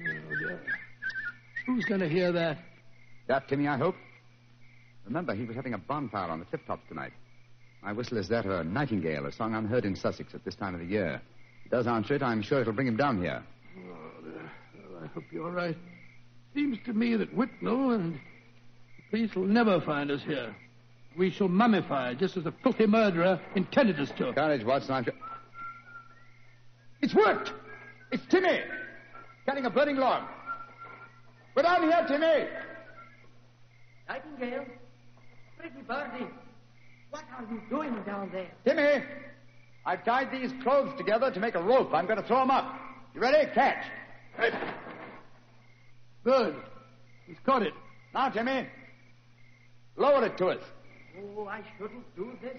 Oh, 0.00 0.34
dear. 0.38 0.60
Who's 1.66 1.84
going 1.84 2.00
to 2.00 2.08
hear 2.08 2.32
that? 2.32 2.58
That, 3.26 3.48
Timmy, 3.48 3.68
I 3.68 3.76
hope. 3.76 3.94
Remember, 5.04 5.34
he 5.34 5.44
was 5.44 5.56
having 5.56 5.74
a 5.74 5.78
bonfire 5.78 6.30
on 6.30 6.38
the 6.38 6.46
tip-tops 6.46 6.88
tonight. 6.88 7.12
My 7.82 7.92
whistle 7.92 8.18
is 8.18 8.28
that 8.28 8.44
of 8.44 8.52
a 8.52 8.64
nightingale, 8.64 9.26
a 9.26 9.32
song 9.32 9.54
unheard 9.54 9.84
in 9.84 9.94
Sussex 9.94 10.34
at 10.34 10.44
this 10.44 10.54
time 10.54 10.74
of 10.74 10.80
the 10.80 10.86
year. 10.86 11.20
If 11.60 11.66
it 11.66 11.70
does 11.70 11.86
answer 11.86 12.14
it, 12.14 12.22
I'm 12.22 12.42
sure 12.42 12.60
it'll 12.60 12.72
bring 12.72 12.86
him 12.86 12.96
down 12.96 13.22
here. 13.22 13.42
Oh, 13.76 14.22
dear. 14.22 14.50
Well, 14.90 15.02
I 15.04 15.06
hope 15.08 15.24
you're 15.30 15.50
right. 15.50 15.76
Seems 16.54 16.78
to 16.86 16.92
me 16.92 17.14
that 17.16 17.36
Whitnell 17.36 17.94
and 17.94 18.14
the 18.14 19.10
police 19.10 19.34
will 19.34 19.46
never 19.46 19.80
find 19.80 20.10
us 20.10 20.22
here. 20.22 20.54
We 21.16 21.30
shall 21.30 21.48
mummify 21.48 22.18
just 22.18 22.36
as 22.36 22.44
the 22.44 22.52
filthy 22.62 22.86
murderer 22.86 23.40
intended 23.54 24.00
us 24.00 24.10
to. 24.18 24.32
Courage, 24.32 24.64
Watson. 24.64 24.94
I'm 24.94 25.04
sure... 25.04 25.14
It's 27.00 27.14
worked! 27.14 27.52
It's 28.10 28.24
Timmy! 28.26 28.60
carrying 29.44 29.64
a 29.64 29.70
burning 29.70 29.96
log. 29.96 30.24
Go 31.54 31.62
down 31.62 31.82
here, 31.82 32.04
Timmy! 32.06 32.48
Nightingale, 34.08 34.66
pretty 35.58 35.82
birdie, 35.86 36.26
what 37.10 37.24
are 37.36 37.46
you 37.50 37.60
doing 37.70 38.02
down 38.04 38.30
there? 38.32 38.50
Timmy! 38.64 39.04
I've 39.86 40.04
tied 40.04 40.30
these 40.30 40.52
clothes 40.62 40.94
together 40.98 41.30
to 41.30 41.40
make 41.40 41.54
a 41.54 41.62
rope. 41.62 41.94
I'm 41.94 42.06
going 42.06 42.20
to 42.20 42.26
throw 42.26 42.40
them 42.40 42.50
up. 42.50 42.78
You 43.14 43.22
ready? 43.22 43.50
Catch. 43.54 43.84
Good. 46.24 46.54
He's 47.26 47.38
caught 47.46 47.62
it. 47.62 47.72
Now, 48.12 48.28
Timmy. 48.28 48.66
Lower 49.96 50.24
it 50.26 50.36
to 50.38 50.48
us. 50.48 50.62
Oh, 51.18 51.46
I 51.46 51.62
shouldn't 51.78 52.14
do 52.14 52.32
this. 52.42 52.56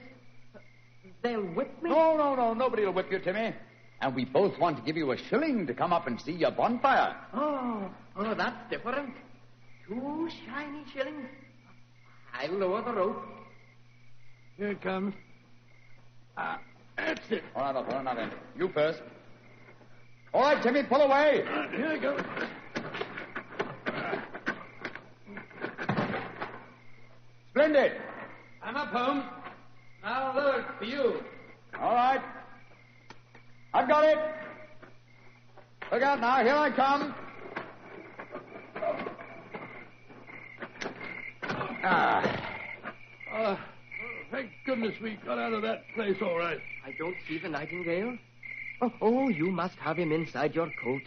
They'll 1.21 1.41
whip 1.41 1.83
me. 1.83 1.91
No, 1.91 2.17
no, 2.17 2.35
no. 2.35 2.53
Nobody 2.53 2.85
will 2.85 2.93
whip 2.93 3.11
you, 3.11 3.19
Timmy. 3.19 3.53
And 4.01 4.15
we 4.15 4.25
both 4.25 4.57
want 4.59 4.77
to 4.77 4.83
give 4.83 4.95
you 4.95 5.11
a 5.11 5.17
shilling 5.17 5.67
to 5.67 5.73
come 5.73 5.91
up 5.91 6.07
and 6.07 6.19
see 6.21 6.31
your 6.31 6.51
bonfire. 6.51 7.15
Oh, 7.33 7.89
oh, 8.15 8.33
that's 8.33 8.69
different. 8.69 9.13
Two 9.87 10.29
shiny 10.45 10.83
shillings. 10.93 11.27
I'll 12.33 12.51
lower 12.53 12.81
the 12.81 12.93
rope. 12.93 13.23
Here 14.55 14.69
it 14.69 14.81
comes. 14.81 15.13
Ah, 16.37 16.59
that's 16.95 17.29
it. 17.29 17.43
All 17.55 17.63
right, 17.63 17.75
Otto, 17.75 18.01
now 18.01 18.13
then. 18.13 18.31
You 18.57 18.69
first. 18.69 19.01
All 20.33 20.43
right, 20.43 20.61
Timmy, 20.61 20.83
pull 20.83 21.01
away. 21.01 21.43
Here 21.75 21.91
it 21.91 22.01
goes. 22.01 22.21
Splendid. 27.49 27.93
I'm 28.61 28.75
up, 28.75 28.89
Holmes. 28.89 29.23
Now 30.03 30.35
lower 30.35 30.59
it 30.59 30.65
for 30.77 30.85
you. 30.85 31.21
All 31.79 31.93
right. 31.93 32.21
I've 33.73 33.87
got 33.87 34.03
it. 34.03 34.17
Look 35.91 36.03
out 36.03 36.19
now. 36.19 36.43
Here 36.43 36.55
I 36.55 36.71
come. 36.71 37.15
Ah. 41.83 42.49
Oh, 43.33 43.59
thank 44.31 44.49
goodness 44.65 44.95
we 45.01 45.17
got 45.25 45.37
out 45.37 45.53
of 45.53 45.61
that 45.61 45.83
place 45.95 46.17
all 46.21 46.37
right. 46.37 46.59
I 46.85 46.93
don't 46.97 47.15
see 47.27 47.37
the 47.37 47.49
nightingale. 47.49 48.17
Oh, 48.81 48.91
oh, 49.01 49.29
you 49.29 49.51
must 49.51 49.75
have 49.75 49.97
him 49.97 50.11
inside 50.11 50.55
your 50.55 50.71
coat. 50.83 51.03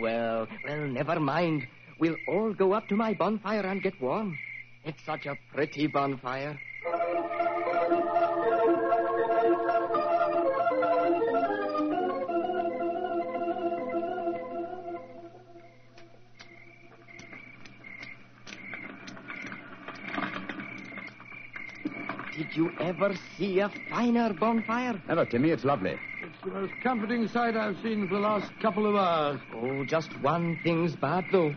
Well, 0.00 0.46
well, 0.66 0.86
never 0.86 1.20
mind. 1.20 1.66
We'll 1.98 2.16
all 2.28 2.52
go 2.52 2.72
up 2.72 2.88
to 2.88 2.96
my 2.96 3.14
bonfire 3.14 3.60
and 3.60 3.82
get 3.82 4.00
warm. 4.00 4.36
It's 4.84 5.02
such 5.04 5.26
a 5.26 5.36
pretty 5.52 5.86
bonfire. 5.86 6.58
You 22.56 22.72
ever 22.80 23.14
see 23.36 23.60
a 23.60 23.68
finer 23.90 24.32
bonfire? 24.32 25.00
Never, 25.08 25.24
Timmy. 25.24 25.50
It's 25.50 25.64
lovely. 25.64 25.98
It's 26.22 26.44
the 26.44 26.50
most 26.50 26.72
comforting 26.82 27.28
sight 27.28 27.56
I've 27.56 27.76
seen 27.82 28.08
for 28.08 28.14
the 28.14 28.20
last 28.20 28.50
couple 28.60 28.86
of 28.86 28.96
hours. 28.96 29.40
Oh, 29.54 29.84
just 29.84 30.10
one 30.20 30.58
thing's 30.62 30.96
bad, 30.96 31.24
though. 31.32 31.54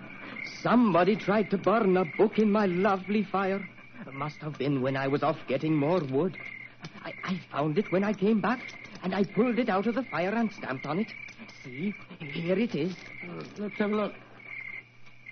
Somebody 0.61 1.15
tried 1.15 1.49
to 1.51 1.57
burn 1.57 1.95
a 1.97 2.05
book 2.17 2.39
in 2.39 2.51
my 2.51 2.65
lovely 2.65 3.23
fire. 3.23 3.67
It 4.05 4.13
must 4.13 4.37
have 4.37 4.57
been 4.57 4.81
when 4.81 4.95
I 4.95 5.07
was 5.07 5.23
off 5.23 5.37
getting 5.47 5.75
more 5.75 5.99
wood. 5.99 6.37
I, 7.03 7.13
I 7.23 7.39
found 7.51 7.77
it 7.77 7.91
when 7.91 8.03
I 8.03 8.13
came 8.13 8.41
back, 8.41 8.61
and 9.03 9.13
I 9.13 9.23
pulled 9.23 9.59
it 9.59 9.69
out 9.69 9.87
of 9.87 9.95
the 9.95 10.03
fire 10.03 10.33
and 10.33 10.51
stamped 10.51 10.85
on 10.85 10.99
it. 10.99 11.07
See, 11.63 11.93
here 12.19 12.57
it 12.57 12.75
is. 12.75 12.93
Uh, 13.23 13.43
let's 13.57 13.77
have 13.77 13.91
a 13.91 13.95
look. 13.95 14.13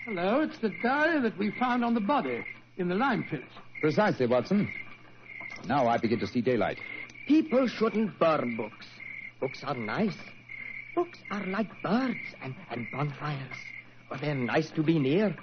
Hello, 0.05 0.41
it's 0.41 0.57
the 0.59 0.69
diary 0.83 1.19
that 1.21 1.37
we 1.37 1.51
found 1.51 1.83
on 1.83 1.93
the 1.93 1.99
body 1.99 2.45
in 2.77 2.87
the 2.87 2.95
lime 2.95 3.23
pits. 3.23 3.51
Precisely, 3.81 4.25
Watson. 4.25 4.71
Now 5.67 5.87
I 5.87 5.97
begin 5.97 6.19
to 6.19 6.27
see 6.27 6.41
daylight. 6.41 6.79
People 7.27 7.67
shouldn't 7.67 8.19
burn 8.19 8.55
books. 8.55 8.85
Books 9.39 9.63
are 9.63 9.75
nice. 9.75 10.17
Books 10.93 11.19
are 11.31 11.45
like 11.47 11.81
birds 11.81 12.19
and, 12.41 12.55
and 12.69 12.87
bonfires. 12.91 13.57
Oh, 14.11 14.17
they're 14.17 14.35
nice 14.35 14.69
to 14.71 14.83
be 14.83 14.99
near. 14.99 15.35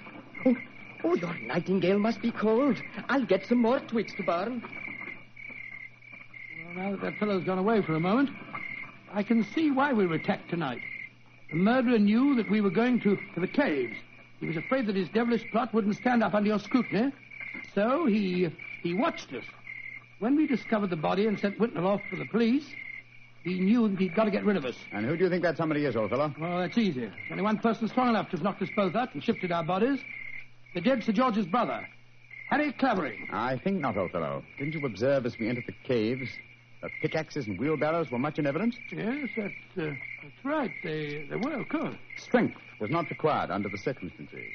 Oh, 0.45 0.55
oh, 1.03 1.15
your 1.15 1.37
nightingale 1.41 1.99
must 1.99 2.21
be 2.21 2.31
cold. 2.31 2.77
I'll 3.09 3.25
get 3.25 3.45
some 3.45 3.59
more 3.59 3.79
twigs 3.79 4.13
to 4.15 4.23
burn. 4.23 4.63
Well, 6.65 6.75
now 6.75 6.91
that 6.91 7.01
that 7.01 7.19
fellow's 7.19 7.43
gone 7.43 7.59
away 7.59 7.81
for 7.81 7.95
a 7.95 7.99
moment, 7.99 8.29
I 9.13 9.23
can 9.23 9.43
see 9.53 9.71
why 9.71 9.93
we 9.93 10.07
were 10.07 10.15
attacked 10.15 10.49
tonight. 10.49 10.81
The 11.51 11.57
murderer 11.57 11.99
knew 11.99 12.35
that 12.35 12.49
we 12.49 12.61
were 12.61 12.71
going 12.71 12.99
to, 13.01 13.17
to 13.35 13.39
the 13.39 13.47
caves. 13.47 13.95
He 14.39 14.47
was 14.47 14.57
afraid 14.57 14.87
that 14.87 14.95
his 14.95 15.09
devilish 15.09 15.43
plot 15.51 15.73
wouldn't 15.73 15.97
stand 15.97 16.23
up 16.23 16.33
under 16.33 16.49
your 16.49 16.59
scrutiny. 16.59 17.11
So 17.75 18.05
he 18.05 18.49
he 18.81 18.93
watched 18.93 19.31
us. 19.33 19.43
When 20.23 20.37
we 20.37 20.47
discovered 20.47 20.89
the 20.89 20.95
body 20.95 21.27
and 21.27 21.37
sent 21.37 21.59
Whitnell 21.59 21.85
off 21.85 22.01
for 22.09 22.15
the 22.15 22.23
police, 22.23 22.63
he 23.43 23.59
knew 23.59 23.89
that 23.89 23.99
he'd 23.99 24.15
got 24.15 24.23
to 24.23 24.31
get 24.31 24.45
rid 24.45 24.55
of 24.55 24.63
us. 24.63 24.77
And 24.93 25.05
who 25.05 25.17
do 25.17 25.25
you 25.25 25.29
think 25.29 25.43
that 25.43 25.57
somebody 25.57 25.83
is, 25.83 25.97
old 25.97 26.11
fellow? 26.11 26.33
Well, 26.39 26.59
that's 26.59 26.77
easy. 26.77 27.11
Only 27.29 27.43
one 27.43 27.57
person 27.57 27.89
strong 27.89 28.07
enough 28.07 28.29
to 28.29 28.37
have 28.37 28.41
knocked 28.41 28.61
us 28.61 28.69
both 28.73 28.95
out 28.95 29.13
and 29.13 29.21
shifted 29.21 29.51
our 29.51 29.65
bodies. 29.65 29.99
The 30.75 30.79
dead 30.79 31.03
Sir 31.03 31.11
George's 31.11 31.45
brother, 31.45 31.85
Harry 32.49 32.71
Clavering. 32.71 33.27
I 33.33 33.57
think 33.57 33.81
not, 33.81 33.97
old 33.97 34.11
fellow. 34.11 34.45
Didn't 34.57 34.75
you 34.75 34.85
observe 34.85 35.25
as 35.25 35.37
we 35.37 35.49
entered 35.49 35.65
the 35.67 35.75
caves 35.85 36.29
that 36.81 36.91
pickaxes 37.01 37.47
and 37.47 37.59
wheelbarrows 37.59 38.09
were 38.09 38.17
much 38.17 38.39
in 38.39 38.47
evidence? 38.47 38.77
Yes, 38.93 39.27
that's, 39.35 39.53
uh, 39.77 39.91
that's 40.23 40.45
right. 40.45 40.71
They, 40.85 41.27
they 41.29 41.35
were, 41.35 41.59
of 41.59 41.67
course. 41.67 41.97
Strength 42.15 42.55
was 42.79 42.89
not 42.89 43.09
required 43.09 43.51
under 43.51 43.67
the 43.67 43.77
circumstances. 43.77 44.53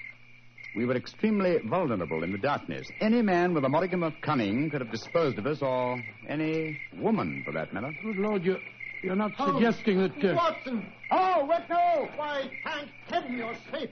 We 0.77 0.85
were 0.87 0.97
extremely 0.97 1.59
vulnerable 1.65 2.23
in 2.23 2.33
the 2.33 2.39
darkness. 2.39 2.89
Any 3.01 3.23
man 3.23 3.55
with 3.55 3.65
a 3.65 3.69
modicum 3.69 4.03
of 4.03 4.13
cunning 4.21 4.71
could 4.71 4.81
have 4.81 4.91
disposed 4.91 5.39
of 5.39 5.47
us, 5.47 5.63
or 5.63 6.01
any 6.29 6.79
woman, 6.99 7.43
for 7.45 7.53
that 7.53 7.73
matter. 7.73 7.91
Good 8.03 8.17
Lord, 8.17 8.45
you're, 8.45 8.59
you're 9.03 9.17
not 9.17 9.33
Oh, 9.39 9.55
suggesting 9.55 9.99
that... 9.99 10.25
Uh... 10.25 10.35
Watson! 10.35 10.93
Oh, 11.11 11.49
Whitnell! 11.51 12.17
Why, 12.17 12.51
thank 12.65 12.89
heaven 13.09 13.37
you're 13.39 13.57
safe. 13.73 13.91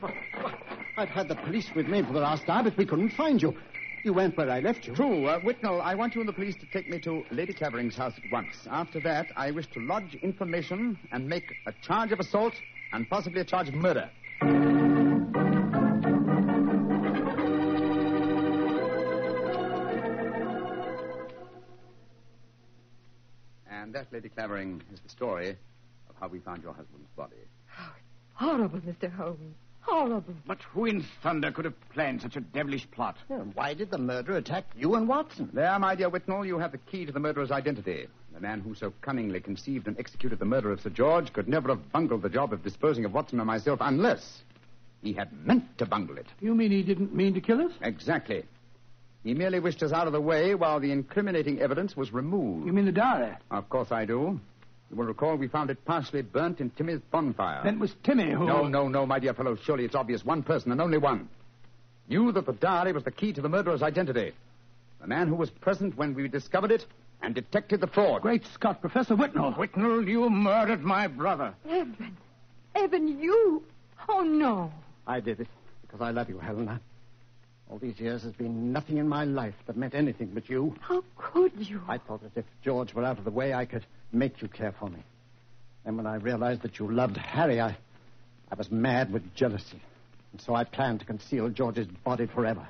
I've 0.99 1.09
had 1.09 1.29
the 1.29 1.35
police 1.35 1.69
with 1.75 1.89
me 1.89 2.03
for 2.03 2.13
the 2.13 2.21
last 2.21 2.49
hour, 2.49 2.65
but 2.65 2.77
we 2.77 2.87
couldn't 2.87 3.11
find 3.11 3.41
you. 3.41 3.55
You 4.05 4.13
went 4.13 4.37
where 4.37 4.49
I 4.49 4.61
left 4.61 4.87
you. 4.87 4.95
True. 4.95 5.27
Uh, 5.27 5.41
Whitnell, 5.41 5.81
I 5.81 5.97
want 5.97 6.15
you 6.15 6.21
and 6.21 6.29
the 6.29 6.33
police 6.33 6.55
to 6.57 6.67
take 6.67 6.89
me 6.89 7.01
to 7.01 7.25
Lady 7.33 7.53
Clavering's 7.53 7.97
house 7.97 8.13
at 8.17 8.31
once. 8.31 8.55
After 8.71 9.01
that, 9.01 9.27
I 9.37 9.51
wish 9.51 9.67
to 9.73 9.81
lodge 9.81 10.15
information 10.23 10.97
and 11.11 11.29
make 11.29 11.53
a 11.67 11.73
charge 11.83 12.13
of 12.13 12.21
assault 12.21 12.55
and 12.93 13.09
possibly 13.11 13.41
a 13.41 13.45
charge 13.45 13.69
of 13.69 13.75
murder. 13.75 14.09
That, 23.97 24.13
Lady 24.13 24.29
Clavering, 24.29 24.83
is 24.93 25.01
the 25.01 25.09
story 25.09 25.57
of 26.11 26.17
how 26.21 26.29
we 26.29 26.39
found 26.39 26.63
your 26.63 26.75
husband's 26.75 27.09
body. 27.17 27.37
Horrible, 28.35 28.79
Mr. 28.81 29.11
Holmes. 29.11 29.57
Horrible. 29.81 30.35
But 30.47 30.61
who 30.75 30.85
in 30.85 31.03
thunder 31.23 31.51
could 31.51 31.65
have 31.65 31.91
planned 31.95 32.21
such 32.21 32.37
a 32.37 32.41
devilish 32.41 32.87
plot? 32.91 33.17
why 33.55 33.73
did 33.73 33.91
the 33.91 33.97
murderer 33.97 34.37
attack 34.37 34.67
you 34.77 34.97
and 34.97 35.09
Watson? 35.09 35.49
There, 35.55 35.79
my 35.79 35.95
dear 35.95 36.11
Whitnell, 36.11 36.47
you 36.47 36.59
have 36.59 36.73
the 36.73 36.79
key 36.79 37.07
to 37.07 37.13
the 37.13 37.21
murderer's 37.21 37.51
identity. 37.51 38.07
The 38.35 38.41
man 38.41 38.61
who 38.61 38.75
so 38.75 38.93
cunningly 39.01 39.41
conceived 39.41 39.87
and 39.89 39.99
executed 39.99 40.41
the 40.41 40.45
murder 40.45 40.73
of 40.73 40.83
Sir 40.83 40.91
George 40.91 41.33
could 41.33 41.49
never 41.49 41.71
have 41.71 41.91
bungled 41.91 42.21
the 42.21 42.29
job 42.29 42.53
of 42.53 42.63
disposing 42.63 43.07
of 43.07 43.15
Watson 43.15 43.41
and 43.41 43.47
myself 43.47 43.79
unless 43.81 44.43
he 45.01 45.15
had 45.15 45.33
meant 45.47 45.79
to 45.79 45.87
bungle 45.87 46.19
it. 46.19 46.27
You 46.43 46.55
mean 46.55 46.71
he 46.71 46.83
didn't 46.83 47.15
mean 47.15 47.33
to 47.33 47.41
kill 47.41 47.63
us? 47.63 47.73
Exactly. 47.81 48.45
He 49.27 49.35
merely 49.35 49.59
wished 49.59 49.83
us 49.83 49.91
out 49.91 50.07
of 50.07 50.13
the 50.13 50.21
way 50.21 50.55
while 50.55 50.79
the 50.79 50.93
incriminating 50.93 51.59
evidence 51.61 51.97
was 51.97 52.13
removed. 52.13 52.65
You 52.65 52.73
mean 52.73 52.85
the 52.85 52.93
diary? 52.93 53.35
Of 53.51 53.69
course 53.69 53.91
I 53.91 54.05
do. 54.05 54.39
You 54.89 54.97
will 54.97 55.07
recall 55.07 55.35
we 55.35 55.49
found 55.49 55.69
it 55.69 55.85
partially 55.85 56.23
burnt 56.23 56.61
in 56.61 56.71
Timmy's 56.71 57.01
bonfire. 57.11 57.61
Then 57.65 57.75
it 57.75 57.81
was 57.81 57.93
Timmy 58.05 58.31
who... 58.31 58.47
No, 58.47 58.69
no, 58.69 58.87
no, 58.87 59.05
my 59.05 59.19
dear 59.19 59.35
fellow. 59.35 59.57
Surely 59.57 59.85
it's 59.85 59.97
obvious 59.97 60.25
one 60.25 60.45
person 60.45 60.71
and 60.71 60.81
only 60.81 60.99
one. 60.99 61.29
Knew 62.09 62.31
that 62.31 62.47
the 62.47 62.53
diary 62.53 62.93
was 62.93 63.03
the 63.03 63.11
key 63.11 63.33
to 63.33 63.41
the 63.41 63.49
murderer's 63.49 63.83
identity. 63.83 64.31
The 65.01 65.09
man 65.09 65.27
who 65.27 65.35
was 65.35 65.51
present 65.51 65.97
when 65.97 66.15
we 66.15 66.29
discovered 66.29 66.71
it 66.71 66.87
and 67.21 67.35
detected 67.35 67.81
the 67.81 67.89
fraud. 67.89 68.23
Great 68.23 68.47
Scott, 68.55 68.81
Professor 68.81 69.17
Whitnell. 69.17 69.57
Whitnell, 69.57 70.07
you 70.07 70.31
murdered 70.31 70.85
my 70.85 71.09
brother. 71.09 71.53
Evan. 71.69 72.17
Evan, 72.77 73.21
you. 73.21 73.65
Oh, 74.09 74.21
no. 74.21 74.73
I 75.05 75.19
did 75.19 75.41
it 75.41 75.49
because 75.83 76.01
I 76.01 76.13
love 76.13 76.29
you, 76.29 76.39
Helena. 76.39 76.81
All 77.71 77.79
these 77.79 77.99
years 77.99 78.23
there's 78.23 78.35
been 78.35 78.73
nothing 78.73 78.99
in 78.99 79.09
my 79.09 79.25
life 79.25 79.55
that 79.67 79.77
meant 79.77 79.95
anything 79.95 80.31
but 80.33 80.49
you. 80.49 80.75
How 80.81 81.03
could 81.17 81.53
you? 81.57 81.81
I 81.89 81.99
thought 81.99 82.23
that 82.23 82.39
if 82.39 82.45
George 82.63 82.95
were 82.95 83.05
out 83.05 83.19
of 83.19 83.25
the 83.25 83.31
way, 83.31 83.55
I 83.55 83.65
could 83.65 83.85
make 84.13 84.41
you 84.41 84.49
care 84.49 84.73
for 84.73 84.89
me. 84.89 85.03
Then 85.85 85.97
when 85.97 86.07
I 86.07 86.17
realized 86.17 86.63
that 86.63 86.79
you 86.79 86.91
loved 86.91 87.17
Harry, 87.17 87.61
I, 87.61 87.77
I 88.51 88.55
was 88.57 88.71
mad 88.71 89.13
with 89.13 89.35
jealousy. 89.35 89.81
And 90.33 90.41
so 90.41 90.55
I 90.55 90.65
planned 90.65 91.01
to 91.01 91.07
conceal 91.07 91.49
George's 91.49 91.87
body 92.05 92.27
forever. 92.27 92.67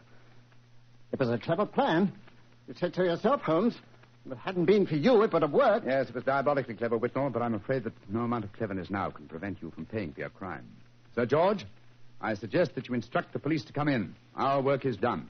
It 1.13 1.19
was 1.19 1.31
a 1.31 1.39
clever 1.39 1.67
plan. 1.67 2.13
You 2.69 2.75
said 2.75 2.95
so 2.95 3.03
yourself, 3.03 3.43
Holmes. 3.43 3.75
If 4.25 4.33
it 4.33 4.39
hadn't 4.39 4.65
been 4.65 4.87
for 4.87 4.97
you, 4.97 5.23
it 5.23 5.33
would 5.33 5.43
have 5.43 5.53
worked. 5.53 5.87
Yes, 5.87 6.09
it 6.09 6.15
was 6.15 6.25
diabolically 6.25 6.75
clever, 6.75 6.99
Whitnell, 6.99 7.33
but 7.33 7.43
I'm 7.43 7.55
afraid 7.55 7.85
that 7.85 7.93
no 8.09 8.21
amount 8.21 8.45
of 8.45 8.53
cleverness 8.53 8.91
now 8.91 9.11
can 9.11 9.29
prevent 9.29 9.63
you 9.63 9.71
from 9.71 9.87
paying 9.87 10.13
for 10.13 10.21
your 10.21 10.31
crime. 10.31 10.65
Sir 11.15 11.27
George, 11.27 11.65
I 12.21 12.35
suggest 12.35 12.75
that 12.75 12.89
you 12.89 12.95
instruct 12.95 13.33
the 13.33 13.39
police 13.39 13.65
to 13.65 13.73
come 13.73 13.89
in. 13.89 14.15
Our 14.35 14.61
work 14.63 14.85
is 14.85 14.97
done. 14.97 15.29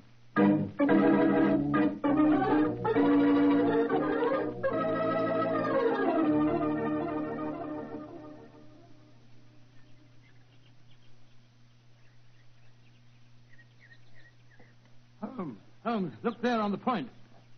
Holmes, 15.20 15.58
Holmes, 15.84 16.12
look 16.22 16.40
there 16.40 16.60
on 16.60 16.70
the 16.72 16.78
point. 16.78 17.08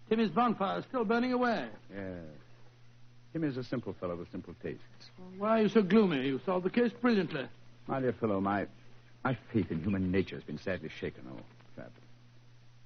Timmy's 0.09 0.31
bonfire 0.31 0.79
is 0.79 0.85
still 0.87 1.05
burning 1.05 1.33
away. 1.33 1.67
Yes. 1.95 2.25
Tim 3.33 3.45
is 3.45 3.57
a 3.59 3.65
simple 3.65 3.95
fellow 4.01 4.17
with 4.17 4.31
simple 4.33 4.55
tastes. 4.63 4.83
Why 5.37 5.61
are 5.61 5.63
you 5.63 5.69
so 5.69 5.83
gloomy? 5.83 6.27
You 6.27 6.41
solved 6.47 6.65
the 6.65 6.71
case 6.71 6.93
brilliantly. 7.01 7.47
My 7.87 8.01
dear 8.01 8.15
fellow, 8.15 8.41
my, 8.41 8.67
my 9.25 9.37
faith 9.53 9.71
in 9.71 9.83
human 9.83 10.11
nature 10.11 10.37
has 10.37 10.45
been 10.45 10.59
sadly 10.59 10.91
shaken, 11.01 11.23
oh, 11.33 11.41
chap. 11.77 11.91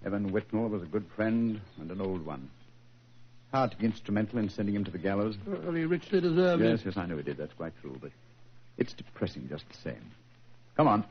Evan 0.04 0.32
Whitnell 0.32 0.70
was 0.70 0.82
a 0.82 0.86
good 0.86 1.06
friend 1.14 1.60
and 1.80 1.90
an 1.90 2.00
old 2.00 2.24
one. 2.24 2.50
Hard 3.52 3.70
to 3.72 3.76
be 3.76 3.84
instrumental 3.84 4.38
in 4.38 4.48
sending 4.48 4.74
him 4.74 4.84
to 4.84 4.90
the 4.90 4.98
gallows. 4.98 5.36
Well, 5.46 5.72
he 5.72 5.84
richly 5.84 6.20
deserved 6.20 6.62
yes, 6.62 6.80
it. 6.80 6.86
yes, 6.86 6.96
I 6.96 7.06
know 7.06 7.18
he 7.18 7.22
did. 7.22 7.36
That's 7.36 7.52
quite 7.52 7.74
true, 7.80 7.96
but 8.00 8.10
it's 8.78 8.94
depressing 8.94 9.48
just 9.48 9.68
the 9.68 9.76
same. 9.76 10.10
Come 10.76 10.88
on. 10.88 11.04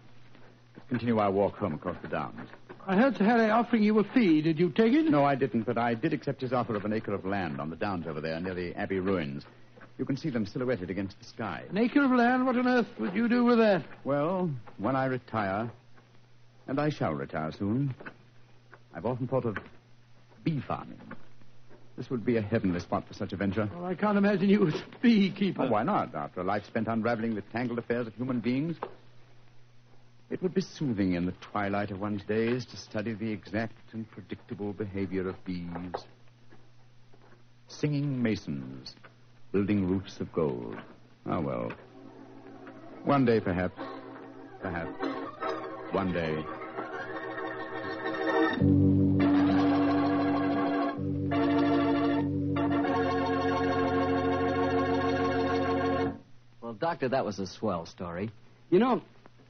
Let's 0.75 0.89
continue 0.89 1.19
our 1.19 1.31
walk 1.31 1.57
home 1.57 1.73
across 1.73 1.97
the 2.01 2.07
downs. 2.07 2.49
I 2.87 2.95
heard 2.95 3.15
Sir 3.15 3.25
Harry 3.25 3.49
offering 3.51 3.83
you 3.83 3.99
a 3.99 4.03
fee. 4.03 4.41
Did 4.41 4.59
you 4.59 4.69
take 4.71 4.93
it? 4.93 5.05
No, 5.05 5.23
I 5.23 5.35
didn't, 5.35 5.63
but 5.63 5.77
I 5.77 5.93
did 5.93 6.13
accept 6.13 6.41
his 6.41 6.51
offer 6.51 6.75
of 6.75 6.83
an 6.83 6.93
acre 6.93 7.13
of 7.13 7.25
land 7.25 7.61
on 7.61 7.69
the 7.69 7.75
downs 7.75 8.07
over 8.07 8.19
there 8.19 8.39
near 8.39 8.55
the 8.55 8.73
Abbey 8.73 8.99
ruins. 8.99 9.43
You 9.97 10.05
can 10.05 10.17
see 10.17 10.29
them 10.29 10.45
silhouetted 10.45 10.89
against 10.89 11.19
the 11.19 11.25
sky. 11.25 11.63
An 11.69 11.77
acre 11.77 12.03
of 12.03 12.11
land? 12.11 12.45
What 12.45 12.57
on 12.57 12.67
earth 12.67 12.87
would 12.99 13.13
you 13.13 13.27
do 13.29 13.45
with 13.45 13.59
that? 13.59 13.83
Well, 14.03 14.49
when 14.77 14.95
I 14.95 15.05
retire, 15.05 15.69
and 16.67 16.79
I 16.79 16.89
shall 16.89 17.13
retire 17.13 17.51
soon, 17.51 17.93
I've 18.93 19.05
often 19.05 19.27
thought 19.27 19.45
of 19.45 19.57
bee 20.43 20.61
farming. 20.67 20.99
This 21.97 22.09
would 22.09 22.25
be 22.25 22.37
a 22.37 22.41
heavenly 22.41 22.79
spot 22.79 23.07
for 23.07 23.13
such 23.13 23.33
a 23.33 23.35
venture. 23.35 23.69
Well, 23.75 23.85
I 23.85 23.93
can't 23.93 24.17
imagine 24.17 24.49
you 24.49 24.67
as 24.67 24.73
a 24.73 24.83
beekeeper. 25.01 25.63
Oh, 25.63 25.69
why 25.69 25.83
not? 25.83 26.15
After 26.15 26.41
a 26.41 26.43
life 26.43 26.65
spent 26.65 26.87
unraveling 26.87 27.35
the 27.35 27.41
tangled 27.41 27.77
affairs 27.77 28.07
of 28.07 28.15
human 28.15 28.39
beings, 28.39 28.77
it 30.31 30.41
would 30.41 30.53
be 30.53 30.61
soothing 30.61 31.13
in 31.13 31.25
the 31.25 31.33
twilight 31.41 31.91
of 31.91 31.99
one's 31.99 32.23
days 32.23 32.65
to 32.67 32.77
study 32.77 33.13
the 33.13 33.31
exact 33.31 33.75
and 33.91 34.09
predictable 34.09 34.71
behavior 34.73 35.27
of 35.27 35.43
bees. 35.43 35.93
Singing 37.67 38.23
masons, 38.23 38.95
building 39.51 39.87
roofs 39.87 40.19
of 40.19 40.31
gold. 40.31 40.75
Ah, 41.25 41.39
well. 41.39 41.71
One 43.03 43.25
day, 43.25 43.39
perhaps. 43.39 43.79
Perhaps. 44.61 44.93
One 45.91 46.13
day. 46.13 46.43
Well, 56.61 56.73
Doctor, 56.73 57.09
that 57.09 57.25
was 57.25 57.39
a 57.39 57.47
swell 57.47 57.85
story. 57.85 58.31
You 58.69 58.79
know, 58.79 59.01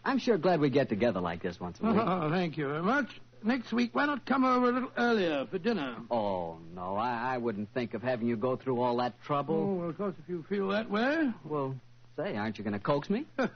I'm 0.03 0.17
sure 0.17 0.37
glad 0.37 0.59
we 0.59 0.69
get 0.69 0.89
together 0.89 1.19
like 1.19 1.41
this 1.41 1.59
once 1.59 1.77
a 1.81 1.85
week. 1.85 1.95
Oh, 2.01 2.29
thank 2.29 2.57
you 2.57 2.67
very 2.67 2.81
much. 2.81 3.07
Next 3.43 3.73
week, 3.73 3.95
why 3.95 4.05
not 4.05 4.25
come 4.25 4.43
over 4.45 4.69
a 4.69 4.71
little 4.71 4.91
earlier 4.97 5.47
for 5.49 5.57
dinner? 5.57 5.95
Oh, 6.11 6.57
no, 6.75 6.95
I, 6.95 7.33
I 7.33 7.37
wouldn't 7.37 7.73
think 7.73 7.95
of 7.95 8.03
having 8.03 8.27
you 8.27 8.35
go 8.37 8.55
through 8.55 8.79
all 8.79 8.97
that 8.97 9.19
trouble. 9.23 9.55
Oh, 9.55 9.73
well, 9.73 9.89
of 9.89 9.97
course, 9.97 10.13
if 10.21 10.29
you 10.29 10.45
feel 10.47 10.67
that 10.69 10.89
way. 10.91 11.31
Well, 11.43 11.75
say, 12.15 12.35
aren't 12.37 12.59
you 12.59 12.63
going 12.63 12.73
to 12.73 12.79
coax 12.79 13.09
me? 13.09 13.25
to 13.37 13.49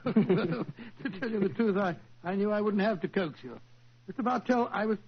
tell 1.20 1.30
you 1.30 1.40
the 1.40 1.50
truth, 1.50 1.76
I, 1.76 1.94
I 2.24 2.34
knew 2.34 2.50
I 2.50 2.60
wouldn't 2.60 2.82
have 2.82 3.00
to 3.02 3.08
coax 3.08 3.38
you. 3.44 3.60
Mr. 4.10 4.24
Bartell, 4.24 4.68
I 4.72 4.86
was 4.86 4.98